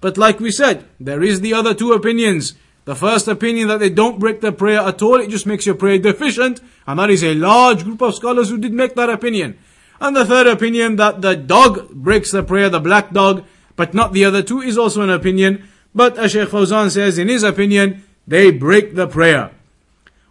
[0.00, 2.54] But like we said, there is the other two opinions.
[2.85, 5.75] The first opinion that they don't break the prayer at all, it just makes your
[5.75, 9.57] prayer deficient, and that is a large group of scholars who did make that opinion.
[9.99, 13.43] And the third opinion that the dog breaks the prayer, the black dog,
[13.75, 15.67] but not the other two, is also an opinion.
[15.93, 19.51] But as Shaykh Fawzan says, in his opinion, they break the prayer.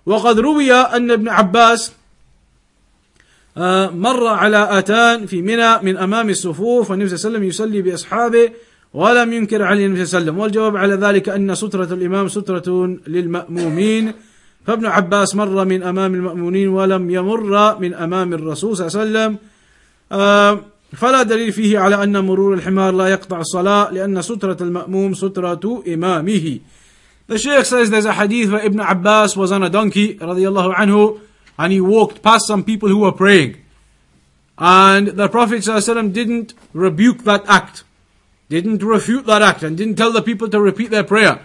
[0.06, 1.92] وقد روي أن ابن عباس
[3.92, 8.50] مر على آتان في منى من أمام الصفوف والنبي صلى الله عليه وسلم يصلي بأصحابه
[8.93, 10.37] ولم ينكر عليه النبي صلى الله عليه وسلم.
[10.39, 14.13] والجواب على ذلك أن سترة الإمام سترة للمأمومين.
[14.67, 19.37] فابن عباس مر من أمام المأمونين ولم يمر من أمام الرسول صلى الله عليه وسلم.
[20.91, 26.59] فلا دليل فيه على أن مرور الحمار لا يقطع الصلاة لأن سترة المأموم سترة إمامه.
[27.27, 31.21] The Shaykh says there's a hadith where Ibn Abbas was on a donkey, radiallahu anhu,
[31.57, 33.55] and he walked past some people who were praying.
[34.57, 37.83] And the Prophet ﷺ didn't rebuke that act,
[38.51, 41.41] didn't refute that act, and didn't tell the people to repeat their prayer.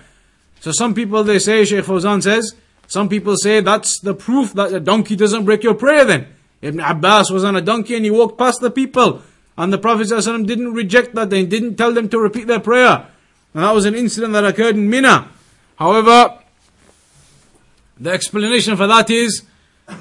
[0.60, 2.54] So some people they say, Shaykh Fawzan says,
[2.88, 6.26] some people say that's the proof that a donkey doesn't break your prayer then.
[6.62, 9.22] Ibn Abbas was on a donkey and he walked past the people.
[9.58, 13.08] And the Prophet ﷺ didn't reject that, they didn't tell them to repeat their prayer.
[13.54, 15.28] And that was an incident that occurred in Mina.
[15.76, 16.38] However,
[17.98, 19.42] the explanation for that is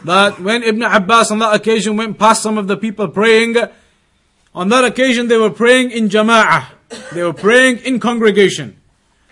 [0.04, 3.56] that when Ibn Abbas on that occasion went past some of the people praying,
[4.54, 6.75] on that occasion they were praying in jama'ah.
[7.13, 8.78] They were praying in congregation.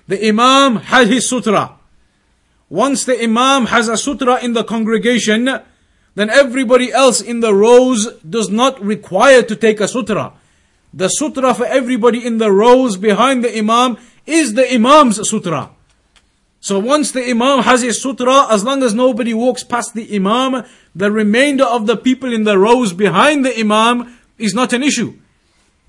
[0.08, 1.78] The Imam had his sutra.
[2.70, 5.46] Once the Imam has a sutra in the congregation,
[6.16, 10.34] then everybody else in the rows does not require to take a sutra.
[10.94, 15.72] The sutra for everybody in the rows behind the Imam is the Imam's sutra.
[16.60, 20.64] So once the Imam has his sutra, as long as nobody walks past the Imam,
[20.96, 25.18] the remainder of the people in the rows behind the Imam is not an issue.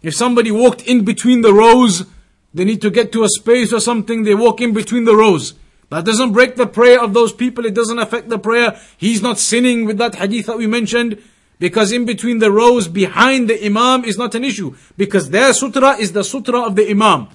[0.04, 2.04] If somebody walked in between the rows,
[2.52, 5.54] they need to get to a space or something, they walk in between the rows.
[5.88, 8.78] That doesn't break the prayer of those people, it doesn't affect the prayer.
[8.98, 11.22] He's not sinning with that hadith that we mentioned.
[11.58, 14.76] Because in between the rows behind the Imam is not an issue.
[14.98, 17.28] Because their sutra is the sutra of the Imam.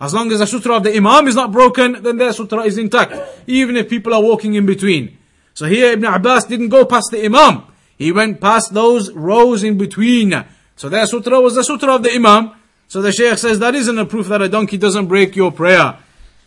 [0.00, 2.78] As long as the sutra of the Imam is not broken, then their sutra is
[2.78, 3.14] intact.
[3.48, 5.18] Even if people are walking in between.
[5.54, 7.64] So here Ibn Abbas didn't go past the Imam.
[7.96, 10.44] He went past those rows in between.
[10.75, 12.51] So that sutra was the sutra of the Imam.
[12.87, 15.97] So the Shaykh says that isn't a proof that a donkey doesn't break your prayer.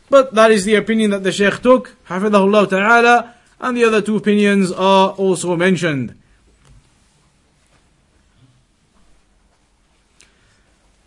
[0.09, 4.17] But that is the opinion that the Shaykh took, Hafidahullah Ta'ala, and the other two
[4.17, 6.15] opinions are also mentioned.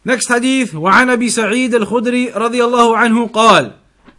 [0.05, 3.71] Next hadith وعن أبي سعيد الخدري رضي الله عنه قال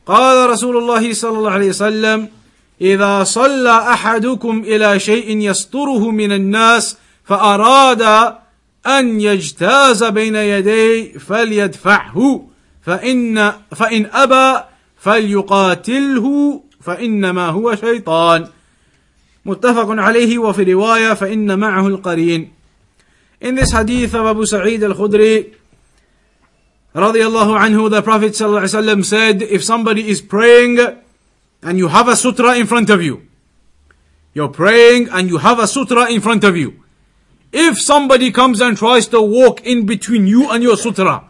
[0.06, 2.28] قال رسول الله صلى الله عليه وسلم
[2.80, 8.02] إذا صلى أحدكم إلى شيء يستره من الناس فأراد
[8.87, 12.47] أن يجتاز بين يديه فليدفعه
[12.81, 14.63] فإن فإن أبى
[14.97, 18.47] فليقاتله فإنما هو شيطان
[19.45, 22.51] متفق عليه وفي رواية فإن معه القرين
[23.41, 25.51] In this hadith of Abu Sa'id al-Khudri
[26.93, 30.77] radiallahu anhu, the Prophet ﷺ said, if somebody is praying
[31.63, 33.25] and you have a sutra in front of you,
[34.35, 36.83] you're praying and you have a sutra in front of you.
[37.51, 41.29] If somebody comes and tries to walk in between you and your sutra,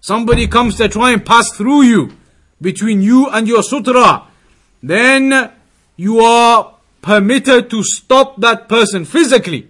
[0.00, 2.16] somebody comes to try and pass through you,
[2.60, 4.24] between you and your sutra,
[4.82, 5.52] then
[5.96, 9.68] you are permitted to stop that person physically.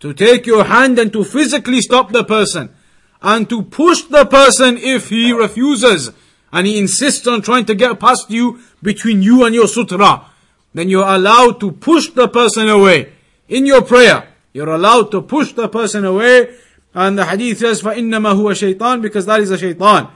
[0.00, 2.74] To take your hand and to physically stop the person.
[3.20, 6.10] And to push the person if he refuses
[6.52, 10.26] and he insists on trying to get past you between you and your sutra.
[10.74, 13.12] Then you're allowed to push the person away.
[13.48, 16.55] In your prayer, you're allowed to push the person away.
[16.93, 20.07] And the hadith says, فَإِنَّمَا هُوَ shaitan because that is a shaitan.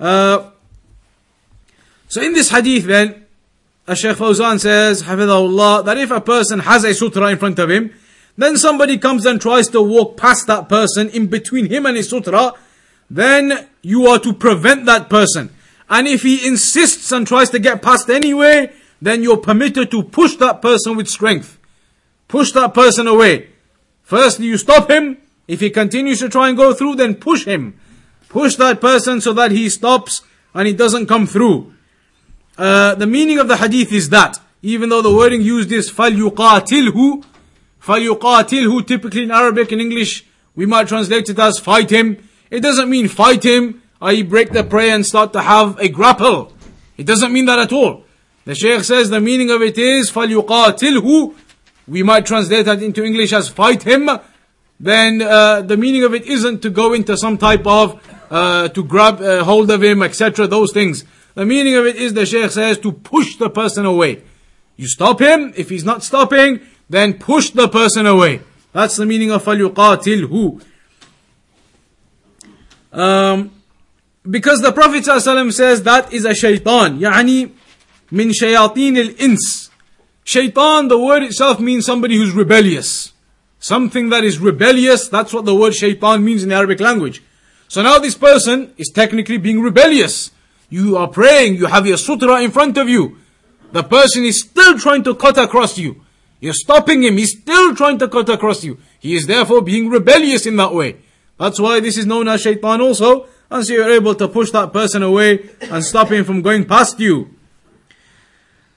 [0.00, 0.50] Uh,
[2.08, 3.26] so in this hadith then,
[3.94, 7.92] Shaykh Fawzan says, Hafidahullah, that if a person has a sutra in front of him,
[8.36, 12.08] then somebody comes and tries to walk past that person in between him and his
[12.08, 12.52] sutra,
[13.08, 15.50] then you are to prevent that person.
[15.88, 20.34] And if he insists and tries to get past anyway, then you're permitted to push
[20.36, 21.58] that person with strength.
[22.30, 23.50] Push that person away.
[24.02, 25.18] Firstly, you stop him.
[25.48, 27.78] If he continues to try and go through, then push him.
[28.28, 30.22] Push that person so that he stops
[30.54, 31.72] and he doesn't come through.
[32.58, 37.24] Uh, the meaning of the hadith is that, even though the wording used is فَلْيُقَاتِلْهُ
[37.82, 42.16] فَلْيُقَاتِلْهُ typically in Arabic and English, we might translate it as fight him.
[42.50, 44.22] It doesn't mean fight him, i.e.
[44.22, 46.52] break the prayer and start to have a grapple.
[46.96, 48.04] It doesn't mean that at all.
[48.44, 51.34] The Shaykh says the meaning of it is فَلْيُقَاتِلْهُ
[51.90, 54.10] We might translate that into English as fight him.
[54.78, 58.84] Then uh, the meaning of it isn't to go into some type of, uh, to
[58.84, 60.46] grab uh, hold of him, etc.
[60.46, 61.04] Those things.
[61.34, 64.22] The meaning of it is the Shaykh says to push the person away.
[64.76, 68.40] You stop him, if he's not stopping, then push the person away.
[68.72, 70.62] That's the meaning of فَلْيُقَاتِلْهُ
[72.96, 73.50] um,
[74.28, 76.98] because the Prophet ﷺ says that is a shaitan.
[76.98, 77.50] يعني
[78.10, 79.69] من شياطين الإنس.
[80.23, 83.13] Shaitan, the word itself means somebody who's rebellious.
[83.59, 87.21] Something that is rebellious, that's what the word shaitan means in the Arabic language.
[87.67, 90.31] So now this person is technically being rebellious.
[90.69, 93.17] You are praying, you have your sutra in front of you.
[93.71, 96.03] The person is still trying to cut across you.
[96.39, 98.79] You're stopping him, he's still trying to cut across you.
[98.99, 100.97] He is therefore being rebellious in that way.
[101.37, 103.27] That's why this is known as shaitan also.
[103.49, 106.99] And so you're able to push that person away and stop him from going past
[106.99, 107.35] you.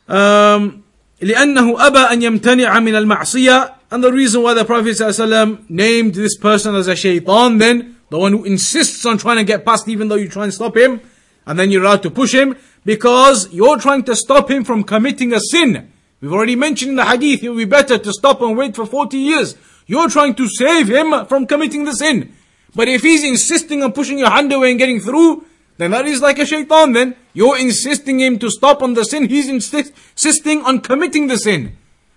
[0.07, 0.84] Um,
[1.24, 6.38] لأنه أبى أن يمتنع من المعصية and the reason why the Prophet ﷺ named this
[6.38, 10.08] person as a shaitan then, the one who insists on trying to get past even
[10.08, 11.02] though you try and stop him,
[11.48, 12.56] and then you're allowed to push him
[12.86, 15.92] because you're trying to stop him from committing a sin.
[16.22, 18.86] We've already mentioned in the hadith it would be better to stop and wait for
[18.86, 19.56] 40 years.
[19.88, 22.36] You're trying to save him from committing the sin.
[22.76, 25.46] But if he's insisting on pushing your hand away and getting through,
[25.77, 27.17] then that is like a shaitan then.
[27.33, 31.77] You're insisting him to stop on the sin, he's insisting on committing the sin.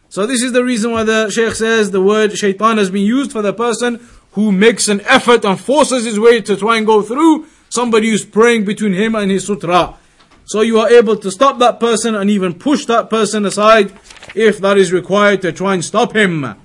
[0.09, 3.31] So this is the reason why the Shaykh says the word shaitan has been used
[3.31, 3.99] for the person
[4.31, 8.23] who makes an effort and forces his way to try and go through somebody who's
[8.23, 9.95] praying between him and his sutra.
[10.45, 13.91] So you are able to stop that person and even push that person aside
[14.33, 16.55] if that is required to try and stop him.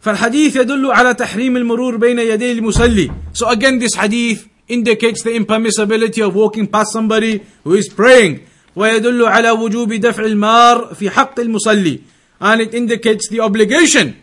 [0.00, 3.10] فالحديث يدل على تحريم المرور بين يدي المصلي.
[3.32, 8.40] So again this hadith indicates the impermissibility of walking past somebody who is praying.
[8.76, 12.00] ويدل على وجوب دفع المار في حق المصلي.
[12.40, 14.16] And it indicates the obligation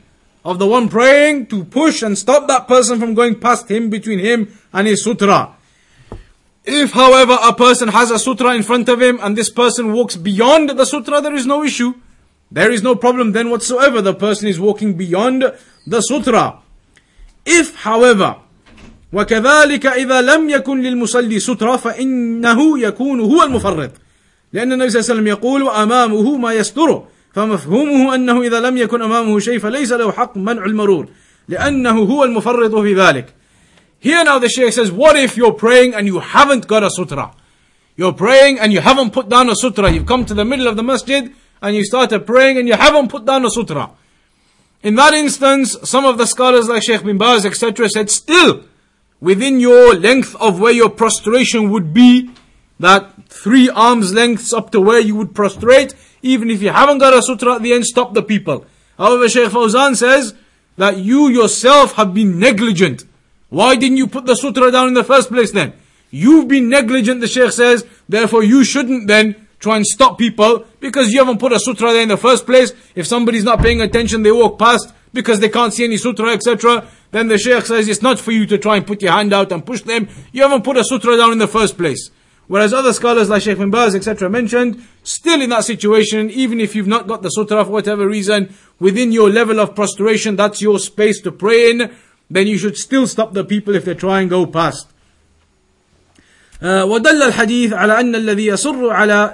[0.43, 4.19] of the one praying to push and stop that person from going past him between
[4.19, 5.55] him and his sutra.
[6.65, 10.15] If, however, a person has a sutra in front of him and this person walks
[10.15, 11.93] beyond the sutra, there is no issue.
[12.53, 14.01] There is no problem then whatsoever.
[14.01, 15.53] The person is walking beyond
[15.85, 16.59] the sutra.
[17.45, 18.37] If, however,
[19.13, 23.91] وكذلك إذا لم يكن للمصلي سترة فإنه يكون هو المفرط
[24.53, 29.01] لأن النبي صلى الله عليه وسلم يقول وأمامه ما يستره فمفهومه أنه إذا لم يكن
[29.01, 31.07] أمامه شيء فليس له حق منع المرور
[31.47, 33.33] لأنه هو المفرط في ذلك
[34.01, 37.31] Here now the Shaykh says, what if you're praying and you haven't got a sutra?
[37.97, 39.91] You're praying and you haven't put down a sutra.
[39.91, 43.08] You've come to the middle of the masjid and you started praying and you haven't
[43.08, 43.90] put down a sutra.
[44.82, 48.64] In that instance, some of the scholars like Sheikh bin Baz, etc., said still,
[49.20, 52.30] within your length of where your prostration would be,
[52.78, 57.14] that three arms lengths up to where you would prostrate, even if you haven't got
[57.14, 58.66] a sutra at the end, stop the people.
[58.98, 60.34] However, Sheikh Fawzan says
[60.76, 63.04] that you yourself have been negligent.
[63.48, 65.72] Why didn't you put the sutra down in the first place then?
[66.10, 71.12] You've been negligent, the Sheikh says, therefore you shouldn't then try and stop people because
[71.12, 72.72] you haven't put a sutra there in the first place.
[72.94, 76.86] If somebody's not paying attention, they walk past because they can't see any sutra, etc.
[77.12, 79.52] Then the Sheikh says it's not for you to try and put your hand out
[79.52, 80.08] and push them.
[80.32, 82.10] You haven't put a sutra down in the first place.
[82.46, 86.74] Whereas other scholars like Sheikh bin Baz, etc., mentioned, still in that situation, even if
[86.74, 90.78] you've not got the sutra for whatever reason, within your level of prostration, that's your
[90.78, 91.94] space to pray in,
[92.28, 94.92] then you should still stop the people if they try and go past.
[96.63, 99.33] ودل الحديث على أن الذي يصر على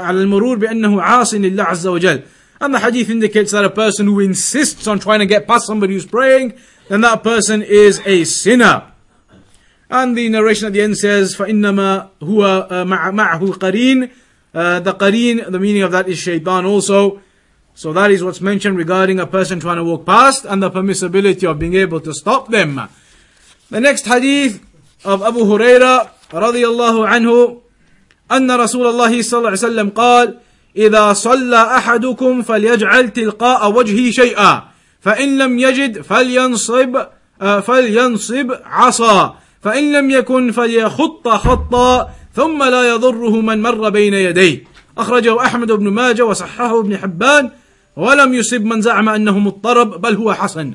[0.00, 2.22] على المرور بأنه عاص لله عز وجل.
[2.60, 5.94] And the hadith indicates that a person who insists on trying to get past somebody
[5.94, 6.54] who's praying,
[6.88, 8.92] then that person is a sinner.
[9.90, 14.10] And the narration at the end says, فَإِنَّمَا هُوَ مَعَهُ الْقَرِينَ
[14.54, 17.20] uh, The qareen, the meaning of that is shaitan also.
[17.74, 21.50] So that is what's mentioned regarding a person trying to walk past and the permissibility
[21.50, 22.88] of being able to stop them.
[23.70, 24.64] The next hadith
[25.04, 27.61] of Abu Huraira رضي الله عنه
[28.31, 30.37] أن رسول الله صلى الله عليه وسلم قال
[30.77, 34.63] إذا صلى أحدكم فليجعل تلقاء وجهه شيئا
[35.01, 36.97] فإن لم يجد فلينصب
[37.63, 44.63] فلينصب عصا فإن لم يكن فليخط خطا ثم لا يضره من مر بين يديه.
[44.97, 47.51] أخرجه أحمد بن ماجه وصححه ابن حبان
[47.95, 50.73] ولم يصب من زعم أنه مضطرب بل هو حسن.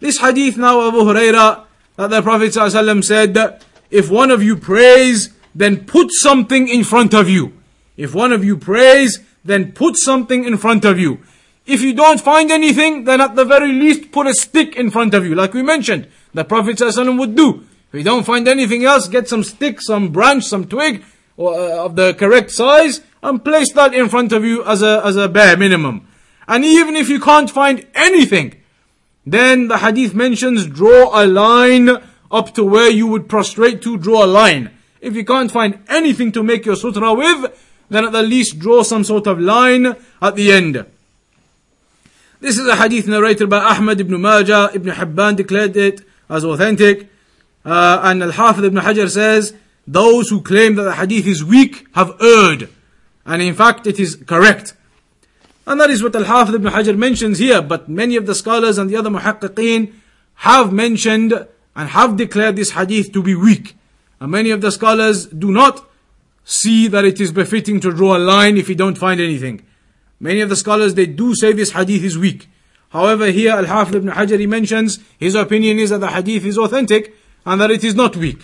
[0.00, 1.60] This hadith now Abu Huraira
[1.96, 3.58] that the Prophet ﷺ said
[3.90, 7.52] If one of you prays, then put something in front of you.
[7.96, 11.20] If one of you prays, then put something in front of you.
[11.64, 15.14] If you don't find anything, then at the very least put a stick in front
[15.14, 15.34] of you.
[15.34, 17.64] Like we mentioned, the Prophet ﷺ would do.
[17.92, 21.04] If you don't find anything else, get some stick, some branch, some twig
[21.38, 25.16] uh, of the correct size and place that in front of you as a, as
[25.16, 26.06] a bare minimum.
[26.46, 28.60] And even if you can't find anything,
[29.24, 31.90] then the hadith mentions draw a line
[32.30, 34.70] up to where you would prostrate to draw a line.
[35.00, 38.82] If you can't find anything to make your sutra with, then at the least draw
[38.82, 40.84] some sort of line at the end.
[42.40, 47.08] This is a hadith narrated by Ahmad ibn Majah, Ibn Hibban declared it as authentic,
[47.64, 49.54] uh, and Al-Hafidh ibn Hajar says,
[49.86, 52.68] those who claim that the hadith is weak have erred.
[53.24, 54.74] And in fact, it is correct.
[55.66, 58.90] And that is what Al-Hafidh ibn Hajar mentions here, but many of the scholars and
[58.90, 59.92] the other muhaqqiqeen
[60.34, 61.46] have mentioned
[61.76, 63.76] and have declared this hadith to be weak.
[64.18, 65.88] And many of the scholars do not
[66.44, 69.62] see that it is befitting to draw a line if you don't find anything.
[70.18, 72.48] Many of the scholars they do say this hadith is weak.
[72.90, 77.14] However, here Al-Hafidh ibn Hajar mentions his opinion is that the hadith is authentic
[77.44, 78.38] and that it is not weak.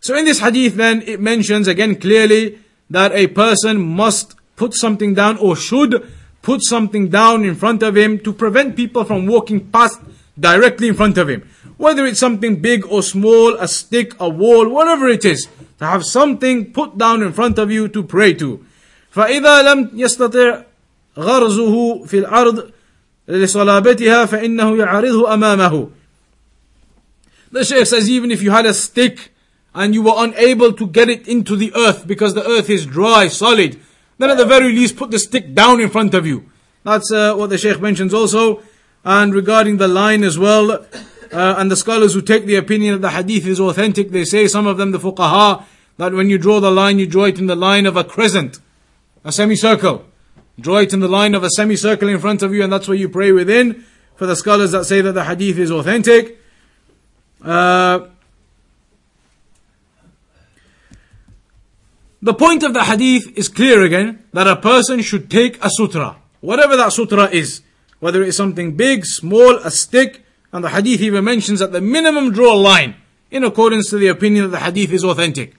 [0.00, 5.12] So in this hadith then it mentions again clearly that a person must put something
[5.14, 6.10] down or should
[6.40, 10.00] put something down in front of him to prevent people from walking past
[10.38, 11.46] directly in front of him.
[11.79, 15.47] Whether it's something big or small, a stick, a wall, whatever it is,
[15.79, 18.65] to have something put down in front of you to pray to.
[19.15, 20.63] فإذا لم يستطع
[21.17, 22.71] غرزه في الأرض
[23.27, 25.89] لصلابتها فإنه يعرضه أمامه.
[27.51, 29.31] The Shaykh says even if you had a stick
[29.73, 33.27] and you were unable to get it into the earth because the earth is dry,
[33.27, 33.79] solid,
[34.17, 36.49] then at the very least put the stick down in front of you.
[36.83, 38.61] That's uh, what the Shaykh mentions also.
[39.03, 40.85] And regarding the line as well,
[41.32, 44.46] uh, and the scholars who take the opinion that the hadith is authentic, they say,
[44.46, 45.64] some of them, the fuqaha,
[45.96, 48.60] that when you draw the line, you draw it in the line of a crescent,
[49.24, 50.04] a semicircle.
[50.58, 52.96] Draw it in the line of a semicircle in front of you, and that's where
[52.96, 53.84] you pray within.
[54.16, 56.38] For the scholars that say that the hadith is authentic.
[57.42, 58.08] Uh,
[62.20, 66.16] the point of the hadith is clear again that a person should take a sutra,
[66.40, 67.62] whatever that sutra is
[68.00, 72.32] whether it's something big, small, a stick, and the hadith even mentions at the minimum
[72.32, 72.96] draw a line
[73.30, 75.54] in accordance to the opinion that the hadith is authentic.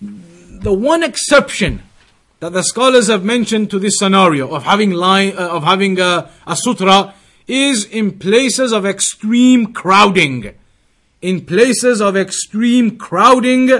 [0.00, 1.82] The one exception
[2.40, 6.30] that the scholars have mentioned to this scenario of having line, uh, of having a,
[6.46, 7.14] a sutra
[7.46, 10.54] is in places of extreme crowding.
[11.22, 13.70] In places of extreme crowding,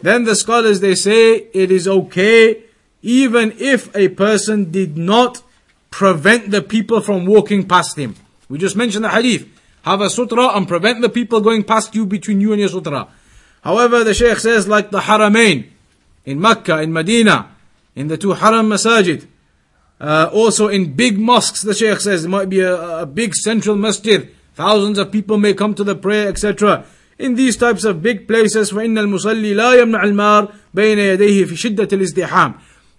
[0.00, 2.64] then the scholars they say it is okay
[3.02, 5.42] even if a person did not
[5.90, 8.14] prevent the people from walking past him.
[8.49, 9.47] We just mentioned the hadith.
[9.83, 13.07] Have a sutra and prevent the people going past you between you and your sutra.
[13.63, 15.69] However, the Shaykh says like the Haramain
[16.25, 17.51] in Mecca, in Medina,
[17.95, 19.27] in the two Haram Masajid,
[19.99, 23.75] uh, also in big mosques, the Shaykh says, it might be a, a big central
[23.75, 26.85] masjid, thousands of people may come to the prayer, etc.
[27.17, 31.87] In these types of big places, فإن المصلي لا يمنع المار بين يديه في شدة
[31.93, 32.53] الازدحام.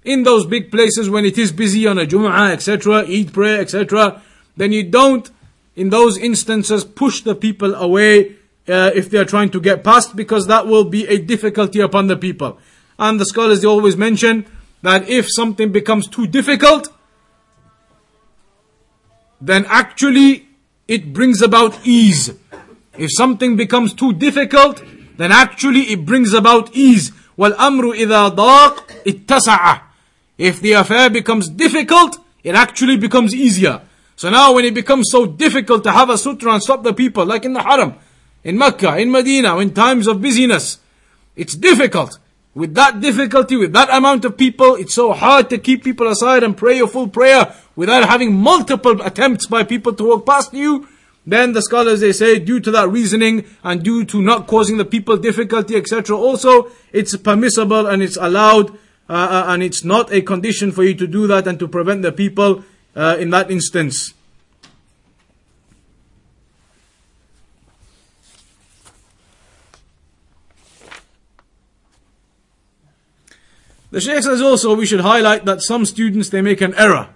[0.05, 4.22] In those big places when it is busy on a Jum'ah, etc., Eid prayer, etc.,
[4.57, 5.30] then you don't,
[5.74, 8.36] in those instances, push the people away
[8.68, 12.07] uh, if they are trying to get past because that will be a difficulty upon
[12.07, 12.59] the people.
[12.99, 14.47] And the scholars they always mention
[14.82, 16.88] that if something becomes too difficult,
[19.40, 20.49] then actually
[20.88, 22.32] it brings about ease.
[22.97, 24.82] If something becomes too difficult,
[25.18, 27.12] then actually it brings about ease.
[27.38, 29.82] وَالْأَمْرُ إِذَا ضَاقْ اتَّسَعَ
[30.38, 33.82] If the affair becomes difficult, it actually becomes easier.
[34.16, 37.26] So now when it becomes so difficult to have a sutra and stop the people,
[37.26, 37.95] like in the haram,
[38.43, 40.80] in Mecca, in Medina, in times of busyness,
[41.36, 42.18] it's difficult.
[42.53, 46.43] With that difficulty, with that amount of people, it's so hard to keep people aside
[46.43, 50.88] and pray a full prayer without having multiple attempts by people to walk past you.
[51.26, 54.86] Then the scholars they say, due to that reasoning and due to not causing the
[54.86, 58.72] people difficulty, etc., also it's permissible and it's allowed
[59.09, 62.01] uh, uh, and it's not a condition for you to do that and to prevent
[62.01, 62.64] the people
[62.95, 64.13] uh, in that instance.
[73.91, 77.09] The Sheikh says also we should highlight that some students they make an error.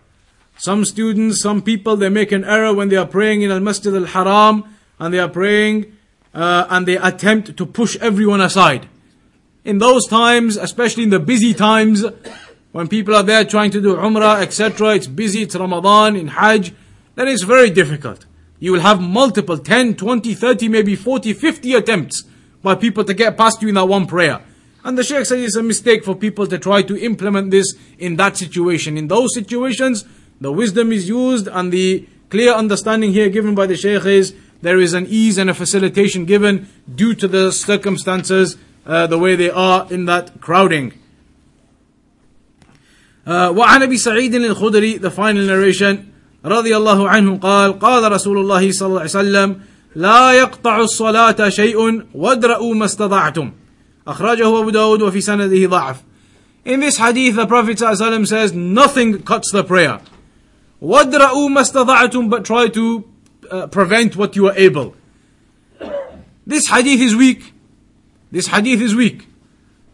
[0.57, 3.93] Some students, some people they make an error when they are praying in Al Masjid
[3.93, 5.95] Al Haram and they are praying
[6.34, 8.88] uh, and they attempt to push everyone aside.
[9.63, 12.03] In those times, especially in the busy times,
[12.76, 16.73] when people are there trying to do Umrah, etc., it's busy, it's Ramadan, in Hajj,
[17.15, 18.26] then it's very difficult.
[18.59, 22.26] You will have multiple 10, 20, 30, maybe 40, 50 attempts
[22.61, 24.41] by people to get past you in that one prayer.
[24.84, 28.17] And the Shaykh says it's a mistake for people to try to implement this in
[28.17, 28.97] that situation.
[28.97, 30.03] In those situations,
[30.41, 34.82] the wisdom is used and the clear understanding here given by the Shaykh is there
[34.82, 39.49] is an ease and a facilitation given due to the circumstances, uh, the way they
[39.49, 40.91] are in that crowding.
[43.26, 46.05] Uh, وعن ابي سعيد الخدري the final narration
[46.45, 49.59] رضي الله عنه قال قال رسول الله صلى الله عليه وسلم
[49.95, 53.51] لا يقطع الصلاة شيء وادرؤوا ما استطعتم
[54.07, 56.03] أخرجه أبو داود وفي سنده ضعف
[56.65, 60.01] In this hadith the Prophet ﷺ says nothing cuts the prayer
[60.82, 63.03] وَادْرَأُوا مَا اسْتَطَعْتُمْ but try to
[63.51, 64.95] uh, prevent what you are able
[66.45, 67.53] This hadith is weak
[68.32, 69.28] This hadith is weak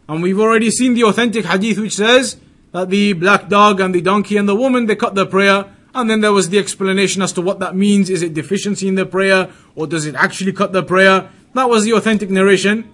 [0.08, 2.36] and we've already seen the authentic hadith which says
[2.72, 6.08] that the black dog and the donkey and the woman they cut the prayer and
[6.08, 8.08] then there was the explanation as to what that means.
[8.08, 11.30] Is it deficiency in the prayer or does it actually cut the prayer?
[11.54, 12.90] That was the authentic narration.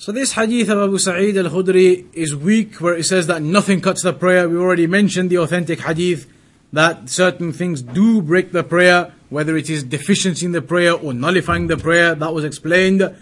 [0.00, 4.04] So this hadith of Abu Sa'id al-Khudri is weak where it says that nothing cuts
[4.04, 4.48] the prayer.
[4.48, 6.30] We already mentioned the authentic hadith
[6.72, 11.12] that certain things do break the prayer, whether it is deficiency in the prayer or
[11.12, 13.12] nullifying the prayer, that was explained.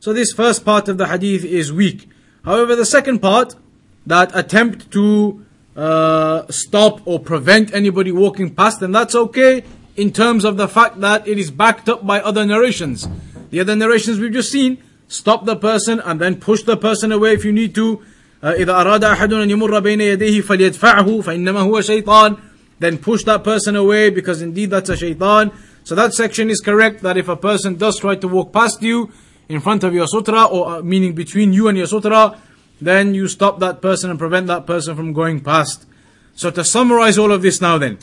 [0.00, 2.08] So this first part of the hadith is weak.
[2.46, 3.54] However, the second part,
[4.06, 5.44] that attempt to
[5.76, 9.64] uh, stop or prevent anybody walking past, then that's okay
[9.96, 13.06] in terms of the fact that it is backed up by other narrations.
[13.50, 17.33] The other narrations we've just seen, stop the person and then push the person away
[17.33, 18.01] if you need to.
[18.43, 22.37] إذا أراد أحد أن يمر بين يديه فليدفعه فإنما هو شيطان
[22.79, 25.51] then push that person away because indeed that's a shaitan.
[25.83, 29.11] So that section is correct that if a person does try to walk past you
[29.49, 32.37] in front of your sutra or uh, meaning between you and your sutra,
[32.79, 35.85] then you stop that person and prevent that person from going past.
[36.35, 37.97] So to summarize all of this now then.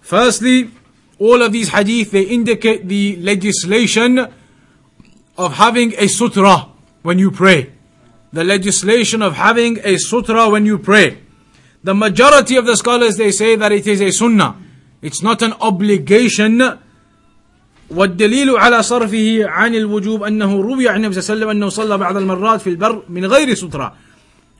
[0.00, 0.70] Firstly,
[1.18, 4.26] all of these hadith they indicate the legislation
[5.36, 6.68] of having a sutra
[7.02, 7.72] when you pray.
[8.32, 11.18] The legislation of having a sutra when you pray.
[11.84, 14.56] The majority of the scholars they say that it is a sunnah.
[15.02, 16.78] It's not an obligation.
[17.90, 21.98] والدليل على صرفه عن الوجوب أنه روي عن النبي صلى الله عليه وسلم أنه صلى
[21.98, 23.92] بعض المرات في البر من غير سترة.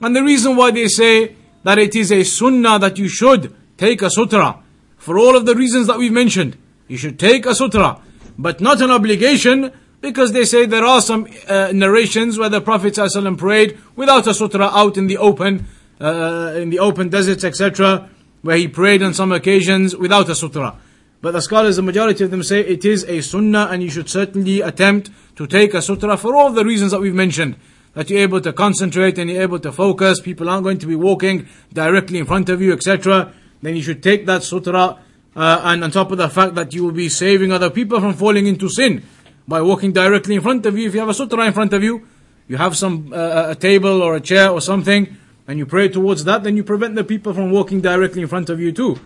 [0.02, 4.02] And the reason why they say that it is a sunnah that you should take
[4.02, 4.58] a sutra
[4.98, 6.56] for all of the reasons that we've mentioned.
[6.88, 8.00] You should take a sutra,
[8.36, 12.93] but not an obligation because they say there are some uh, narrations where the Prophet
[12.93, 15.67] ﷺ prayed without a sutra out in the open
[15.99, 18.09] uh, in the open deserts, etc.,
[18.41, 20.75] where he prayed on some occasions without a sutra.
[21.21, 24.07] But the scholars, the majority of them say it is a sunnah and you should
[24.07, 27.55] certainly attempt to take a sutra for all the reasons that we've mentioned.
[27.95, 30.95] That you're able to concentrate and you're able to focus, people aren't going to be
[30.95, 33.33] walking directly in front of you, etc.
[33.63, 34.99] Then you should take that sutra
[35.35, 38.13] uh, and on top of the fact that you will be saving other people from
[38.13, 39.03] falling into sin
[39.47, 40.87] by walking directly in front of you.
[40.87, 42.07] If you have a sutra in front of you,
[42.47, 45.15] you have some uh, a table or a chair or something,
[45.47, 48.49] and you pray towards that, then you prevent the people from walking directly in front
[48.49, 48.99] of you too.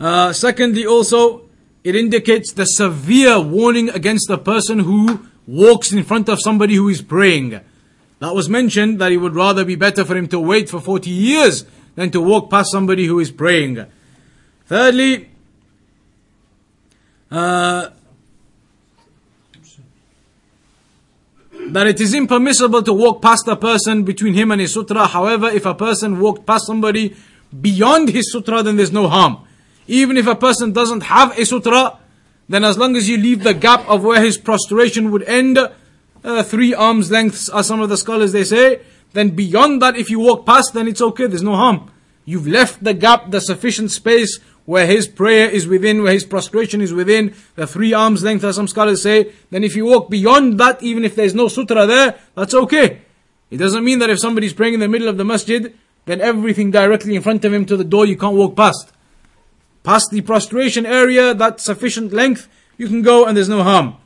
[0.00, 1.42] Uh, secondly, also,
[1.84, 6.88] it indicates the severe warning against the person who walks in front of somebody who
[6.88, 7.60] is praying.
[8.20, 11.08] That was mentioned that it would rather be better for him to wait for 40
[11.08, 13.84] years than to walk past somebody who is praying.
[14.66, 15.30] Thirdly,
[17.30, 17.90] uh,
[21.72, 25.06] that it is impermissible to walk past a person between him and his sutra.
[25.06, 27.16] However, if a person walked past somebody
[27.60, 29.38] beyond his sutra, then there's no harm.
[29.86, 31.98] Even if a person doesn't have a sutra,
[32.48, 35.58] then as long as you leave the gap of where his prostration would end,
[36.24, 38.80] uh, three arms lengths, as some of the scholars they say,
[39.12, 41.90] then beyond that, if you walk past, then it's okay, there's no harm.
[42.24, 44.38] You've left the gap, the sufficient space
[44.68, 48.54] where his prayer is within, where his prostration is within, the three arms length, as
[48.54, 52.18] some scholars say, then if you walk beyond that, even if there's no sutra there,
[52.34, 53.00] that's okay.
[53.50, 56.70] It doesn't mean that if somebody's praying in the middle of the masjid, then everything
[56.70, 58.92] directly in front of him to the door you can't walk past.
[59.84, 62.46] Past the prostration area, that sufficient length,
[62.76, 63.96] you can go and there's no harm.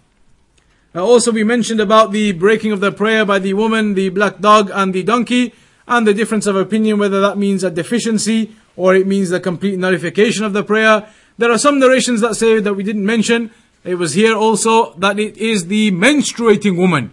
[0.95, 4.39] Uh, also, we mentioned about the breaking of the prayer by the woman, the black
[4.39, 5.55] dog, and the donkey,
[5.89, 9.79] and the difference of opinion whether that means a deficiency or it means the complete
[9.79, 11.09] nullification of the prayer.
[11.39, 13.51] There are some narrations that say that we didn't mention.
[13.85, 17.11] It was here also that it is the menstruating woman.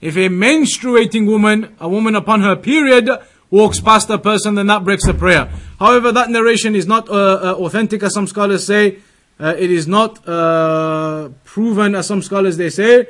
[0.00, 3.08] If a menstruating woman, a woman upon her period,
[3.50, 5.50] walks past a person, then that breaks the prayer.
[5.78, 8.98] However, that narration is not uh, uh, authentic, as some scholars say.
[9.38, 13.08] Uh, it is not uh, proven, as some scholars they say.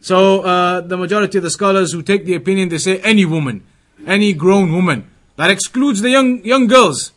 [0.00, 3.64] So uh, the majority of the scholars who take the opinion, they say any woman,
[4.06, 5.10] any grown woman.
[5.36, 7.13] That excludes the young young girls.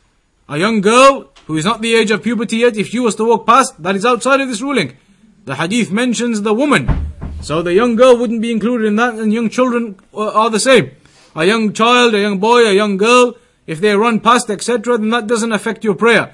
[0.50, 3.26] A young girl who is not the age of puberty yet, if she was to
[3.26, 4.96] walk past, that is outside of this ruling.
[5.44, 7.12] The hadith mentions the woman.
[7.42, 10.92] So the young girl wouldn't be included in that, and young children are the same.
[11.36, 13.36] A young child, a young boy, a young girl,
[13.66, 16.34] if they run past, etc., then that doesn't affect your prayer.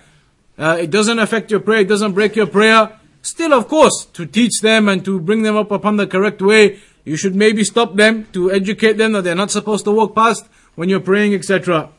[0.58, 3.00] Uh, it doesn't affect your prayer, it doesn't break your prayer.
[3.24, 6.80] Still, of course, to teach them and to bring them up upon the correct way,
[7.04, 10.46] you should maybe stop them to educate them that they're not supposed to walk past
[10.76, 11.90] when you're praying, etc.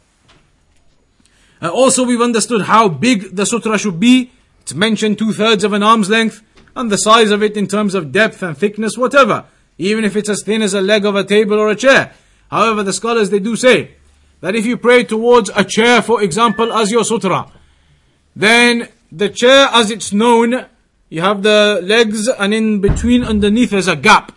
[1.64, 4.30] Uh, also, we've understood how big the sutra should be.
[4.60, 6.42] It's mentioned two thirds of an arm's length,
[6.76, 9.46] and the size of it in terms of depth and thickness, whatever.
[9.78, 12.12] Even if it's as thin as a leg of a table or a chair.
[12.50, 13.92] However, the scholars they do say
[14.42, 17.50] that if you pray towards a chair, for example, as your sutra,
[18.36, 20.66] then the chair as it's known,
[21.08, 24.32] you have the legs and in between underneath there's a gap.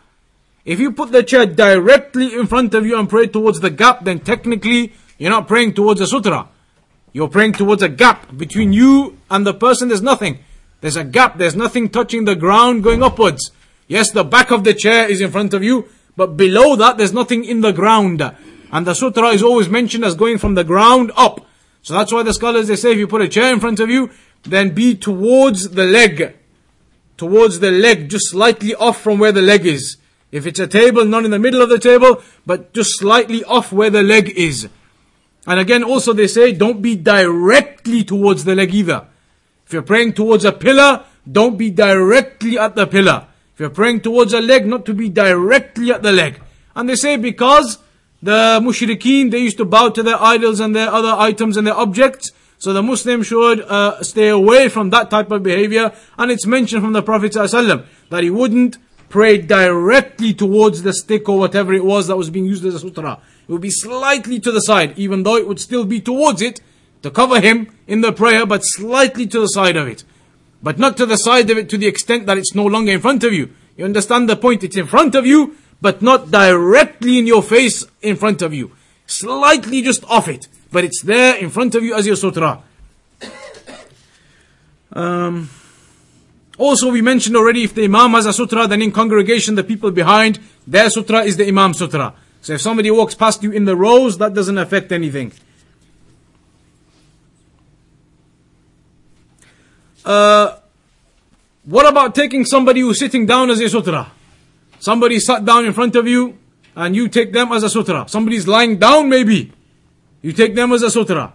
[0.64, 4.06] If you put the chair directly in front of you and pray towards the gap,
[4.06, 6.48] then technically you're not praying towards a sutra.
[7.18, 9.88] You're praying towards a gap between you and the person.
[9.88, 10.38] There's nothing.
[10.82, 11.40] There's a gap.
[11.40, 13.50] There's nothing touching the ground going upwards.
[13.88, 17.14] Yes, the back of the chair is in front of you, but below that, there's
[17.14, 18.22] nothing in the ground.
[18.72, 21.44] And the sutra is always mentioned as going from the ground up.
[21.82, 23.90] So that's why the scholars they say if you put a chair in front of
[23.90, 24.12] you,
[24.44, 26.36] then be towards the leg.
[27.18, 29.98] Towards the leg, just slightly off from where the leg is.
[30.32, 33.74] If it's a table, not in the middle of the table, but just slightly off
[33.74, 34.70] where the leg is.
[35.48, 39.08] And again, also they say, don't be directly towards the leg either.
[39.66, 43.28] If you're praying towards a pillar, don't be directly at the pillar.
[43.54, 46.42] If you're praying towards a leg, not to be directly at the leg.
[46.76, 47.80] And they say because
[48.22, 51.76] the mushrikeen, they used to bow to their idols and their other items and their
[51.76, 52.32] objects.
[52.60, 55.94] So the Muslim should uh, stay away from that type of behavior.
[56.18, 58.78] And it's mentioned from the Prophet ﷺ that he wouldn't
[59.10, 62.80] pray directly towards the stick or whatever it was that was being used as a
[62.80, 63.20] sutra.
[63.48, 66.60] It would be slightly to the side, even though it would still be towards it
[67.02, 70.04] to cover him in the prayer, but slightly to the side of it.
[70.62, 73.00] But not to the side of it to the extent that it's no longer in
[73.00, 73.54] front of you.
[73.78, 74.64] You understand the point?
[74.64, 78.72] It's in front of you, but not directly in your face in front of you.
[79.06, 82.64] Slightly just off it, but it's there in front of you as your sutra.
[84.92, 85.50] Um,
[86.58, 89.92] also, we mentioned already if the Imam has a sutra, then in congregation, the people
[89.92, 92.16] behind, their sutra is the Imam sutra.
[92.48, 95.34] So if somebody walks past you in the rows, that doesn't affect anything.
[100.06, 100.56] Uh,
[101.66, 104.14] what about taking somebody who's sitting down as a sutra?
[104.80, 106.38] Somebody sat down in front of you
[106.74, 108.06] and you take them as a sutra.
[108.08, 109.52] Somebody's lying down maybe.
[110.22, 111.34] You take them as a sutra.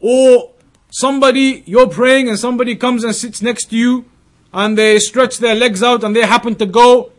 [0.00, 0.52] Or
[0.88, 4.06] somebody, you're praying and somebody comes and sits next to you
[4.54, 7.12] and they stretch their legs out and they happen to go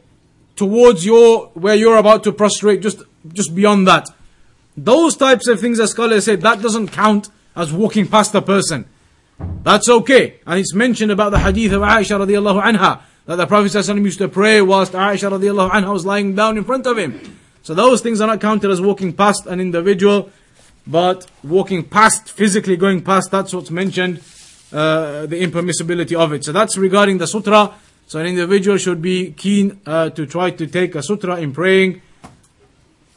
[0.56, 4.10] towards your, where you're about to prostrate, just, just beyond that.
[4.76, 8.86] Those types of things, as scholars say, that doesn't count as walking past a person.
[9.64, 10.40] That's okay.
[10.46, 14.28] And it's mentioned about the hadith of Aisha radiallahu anha, that the Prophet used to
[14.28, 17.38] pray whilst Aisha radiallahu anha was lying down in front of him.
[17.64, 20.32] So those things are not counted as walking past an individual,
[20.86, 24.20] but walking past, physically going past, that's what's mentioned,
[24.72, 26.46] uh, the impermissibility of it.
[26.46, 27.74] So that's regarding the sutra.
[28.08, 32.02] So an individual should be keen uh, to try to take a sutra in praying,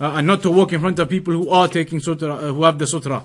[0.00, 2.64] uh, and not to walk in front of people who are taking sutra, uh, who
[2.64, 3.24] have the sutra.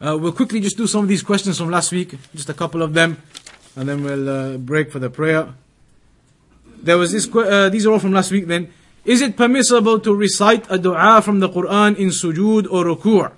[0.00, 2.82] Uh, we'll quickly just do some of these questions from last week, just a couple
[2.82, 3.22] of them,
[3.76, 5.54] and then we'll uh, break for the prayer.
[6.82, 7.32] There was this.
[7.34, 8.46] Uh, these are all from last week.
[8.46, 8.72] Then,
[9.04, 13.32] is it permissible to recite a du'a from the Quran in sujood or ruku'?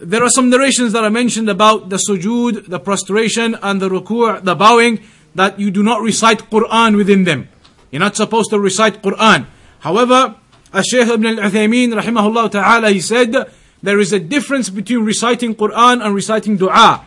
[0.00, 4.42] There are some narrations that are mentioned about the sujood, the prostration, and the ruku',
[4.42, 5.00] the bowing,
[5.34, 7.48] that you do not recite Quran within them.
[7.90, 9.46] You're not supposed to recite Quran.
[9.79, 10.35] However,
[10.73, 13.33] Shaykh ibn al-Uthaymeen, rahimahullah ta'ala, he said,
[13.81, 17.05] there is a difference between reciting Quran and reciting dua.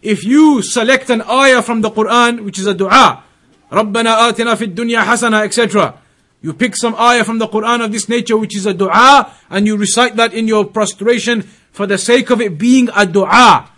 [0.00, 3.24] If you select an ayah from the Quran, which is a dua,
[3.70, 5.94] رَبَّنَا آتِنَا فِي الدُّنْيا حَسَنًا etc.
[6.40, 9.66] You pick some ayah from the Quran of this nature, which is a dua, and
[9.66, 13.70] you recite that in your prostration for the sake of it being a dua.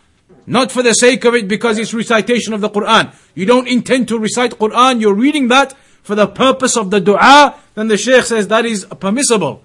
[0.47, 3.15] Not for the sake of it because it's recitation of the Quran.
[3.35, 7.55] You don't intend to recite Quran, you're reading that for the purpose of the dua,
[7.78, 9.62] then the Shaykh says that is permissible.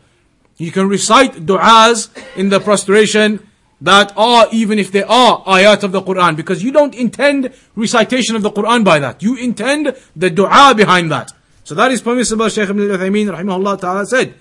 [0.59, 3.49] You can recite du'as in the prostration
[3.81, 8.37] that are, even if they are ayat of the Quran, because you don't intend recitation
[8.37, 9.23] of the Quran by that.
[9.23, 11.33] You intend the dua behind that.
[11.65, 14.35] So that is permissible, Shaykh ibn al-Uthaymeen rahimahullah ta'ala said.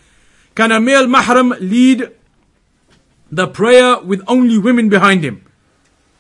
[0.53, 2.11] Can a male mahram lead
[3.31, 5.45] the prayer with only women behind him?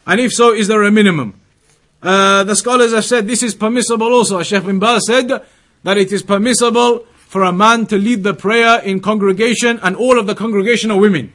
[0.07, 1.33] And if so, is there a minimum?
[2.01, 4.41] Uh, the scholars have said this is permissible also.
[4.41, 5.27] Shaykh bin Baz said
[5.83, 10.19] that it is permissible for a man to lead the prayer in congregation and all
[10.19, 11.31] of the congregation are women.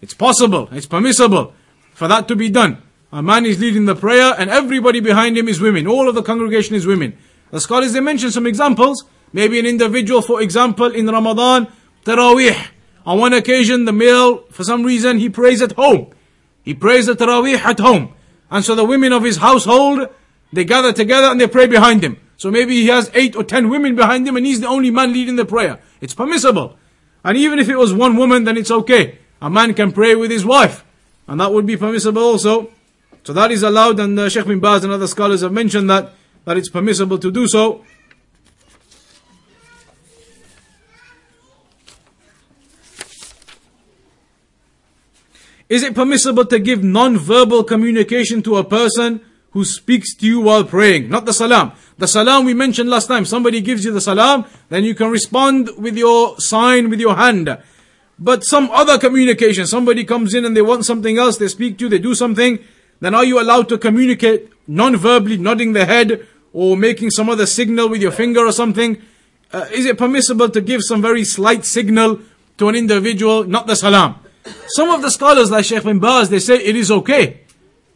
[0.00, 1.52] It's possible, it's permissible
[1.92, 2.80] for that to be done.
[3.12, 5.86] A man is leading the prayer and everybody behind him is women.
[5.86, 7.18] All of the congregation is women.
[7.50, 9.04] The scholars they mention some examples.
[9.34, 11.68] Maybe an individual, for example, in Ramadan,
[12.06, 12.68] Taraweeh.
[13.04, 16.10] On one occasion, the male, for some reason, he prays at home.
[16.62, 18.14] He prays the Taraweeh at home.
[18.50, 20.08] And so the women of his household,
[20.54, 22.16] they gather together and they pray behind him.
[22.36, 25.12] So maybe he has eight or ten women behind him and he's the only man
[25.12, 25.80] leading the prayer.
[26.00, 26.76] It's permissible.
[27.22, 29.18] And even if it was one woman, then it's okay.
[29.40, 30.84] A man can pray with his wife.
[31.26, 32.70] And that would be permissible also.
[33.24, 36.12] So that is allowed and uh, Sheikh bin Baz and other scholars have mentioned that,
[36.44, 37.84] that it's permissible to do so.
[45.68, 49.22] Is it permissible to give non-verbal communication to a person
[49.52, 51.08] who speaks to you while praying?
[51.08, 51.72] Not the salam.
[51.96, 55.70] The salam we mentioned last time, somebody gives you the salam, then you can respond
[55.78, 57.56] with your sign, with your hand.
[58.18, 61.84] But some other communication, somebody comes in and they want something else, they speak to
[61.84, 62.58] you, they do something,
[63.00, 67.88] then are you allowed to communicate non-verbally, nodding the head, or making some other signal
[67.88, 69.00] with your finger or something?
[69.52, 72.20] Uh, is it permissible to give some very slight signal
[72.58, 74.18] to an individual, not the salam?
[74.68, 77.40] Some of the scholars, like Sheikh bin Baz, they say it is okay.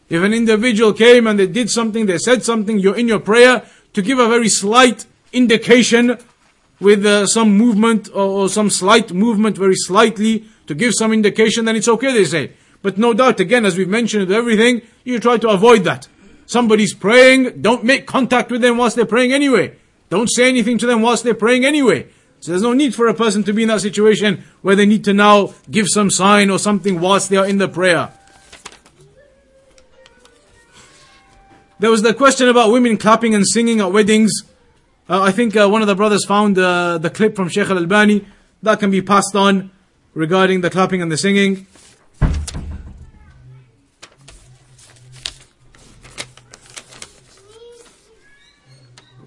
[0.08, 3.66] If an individual came and they did something, they said something, you're in your prayer,
[3.92, 6.18] to give a very slight indication
[6.80, 11.64] with uh, some movement or, or some slight movement, very slightly, to give some indication,
[11.64, 12.52] then it's okay, they say.
[12.82, 16.06] But no doubt, again, as we've mentioned everything, you try to avoid that.
[16.46, 19.76] Somebody's praying, don't make contact with them whilst they're praying anyway.
[20.08, 22.06] Don't say anything to them whilst they're praying anyway.
[22.40, 25.04] So there's no need for a person to be in that situation where they need
[25.04, 28.12] to now give some sign or something whilst they are in the prayer.
[31.80, 34.32] There was the question about women clapping and singing at weddings.
[35.08, 37.78] Uh, I think uh, one of the brothers found uh, the clip from Sheikh Al
[37.78, 38.26] Albani.
[38.64, 39.70] That can be passed on
[40.12, 41.68] regarding the clapping and the singing.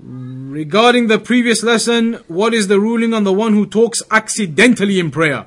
[0.04, 5.10] Regarding the previous lesson, what is the ruling on the one who talks accidentally in
[5.10, 5.46] prayer?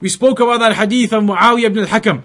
[0.00, 2.22] We spoke about that hadith of Muawiyah ibn al-Hakam.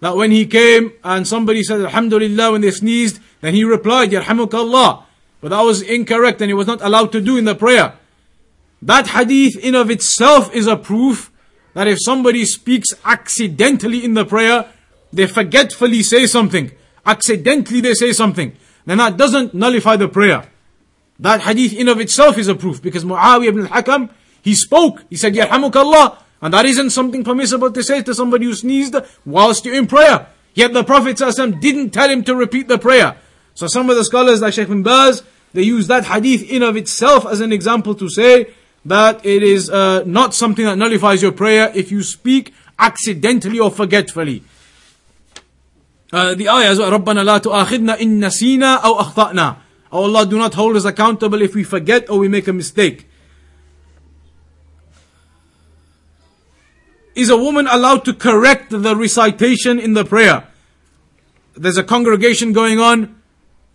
[0.00, 5.04] That when he came and somebody said Alhamdulillah when they sneezed, then he replied, Yarhamukallah.
[5.40, 7.94] But that was incorrect and he was not allowed to do in the prayer.
[8.82, 11.30] That hadith in of itself is a proof
[11.74, 14.68] that if somebody speaks accidentally in the prayer,
[15.12, 16.72] they forgetfully say something,
[17.06, 20.44] accidentally they say something, then that doesn't nullify the prayer.
[21.20, 24.10] That hadith in of itself is a proof because Muawiyah ibn al-Hakam,
[24.42, 28.54] he spoke, he said, Yarhamukallah, and that isn't something permissible to say to somebody who
[28.54, 30.28] sneezed whilst you're in prayer.
[30.54, 33.16] Yet the Prophet ﷺ didn't tell him to repeat the prayer.
[33.57, 35.23] So some of the scholars like Sheikh bin Baz,
[35.53, 38.53] they use that hadith in of itself as an example to say
[38.85, 43.71] that it is uh, not something that nullifies your prayer if you speak accidentally or
[43.71, 44.43] forgetfully.
[46.11, 49.57] Uh, the ayah is رَبَّنَا لَا تُؤَاخِذْنَا إِن نَسِينَا أَوْ أَخْطَأْنَا
[49.91, 53.07] Oh Allah, do not hold us accountable if we forget or we make a mistake.
[57.15, 60.47] Is a woman allowed to correct the recitation in the prayer?
[61.55, 63.16] There's a congregation going on,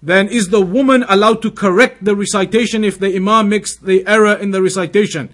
[0.03, 4.33] then is the woman allowed to correct the recitation if the imam makes the error
[4.33, 5.29] in the recitation?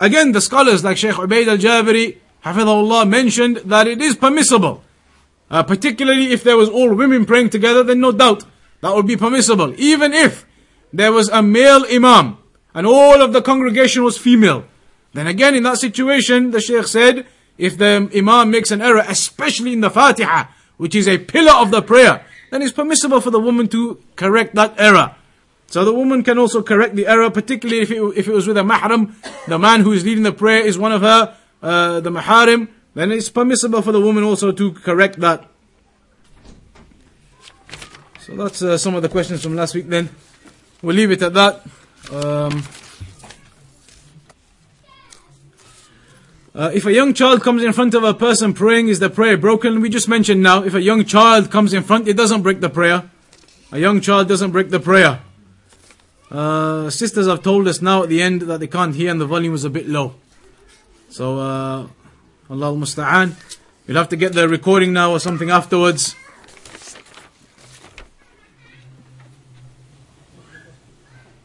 [0.00, 4.82] Again, the scholars like Sheikh Ubaid al-Jabiri, Hafidhullah, mentioned that it is permissible.
[5.48, 8.44] Uh, particularly if there was all women praying together, then no doubt
[8.80, 9.72] that would be permissible.
[9.78, 10.44] Even if
[10.92, 12.38] there was a male imam
[12.74, 14.64] and all of the congregation was female.
[15.12, 17.26] Then again, in that situation, the Shaykh said,
[17.58, 20.46] if the imam makes an error, especially in the Fatiha,
[20.78, 24.54] which is a pillar of the prayer, then it's permissible for the woman to correct
[24.54, 25.14] that error.
[25.68, 28.58] So the woman can also correct the error, particularly if it, if it was with
[28.58, 29.14] a mahram,
[29.48, 33.10] the man who is leading the prayer is one of her, uh, the maharim, then
[33.10, 35.48] it's permissible for the woman also to correct that.
[38.20, 40.10] So that's uh, some of the questions from last week then.
[40.82, 41.62] We'll leave it at that.
[42.12, 42.62] Um,
[46.54, 49.38] uh, if a young child comes in front of a person praying, is the prayer
[49.38, 49.80] broken?
[49.80, 52.68] We just mentioned now, if a young child comes in front, it doesn't break the
[52.68, 53.10] prayer.
[53.72, 55.20] A young child doesn't break the prayer.
[56.30, 59.26] Uh, sisters have told us now at the end that they can't hear and the
[59.26, 60.14] volume is a bit low.
[61.08, 61.86] So, uh,
[62.50, 63.32] Allah musta'an.
[63.86, 66.16] You'll have to get the recording now or something afterwards.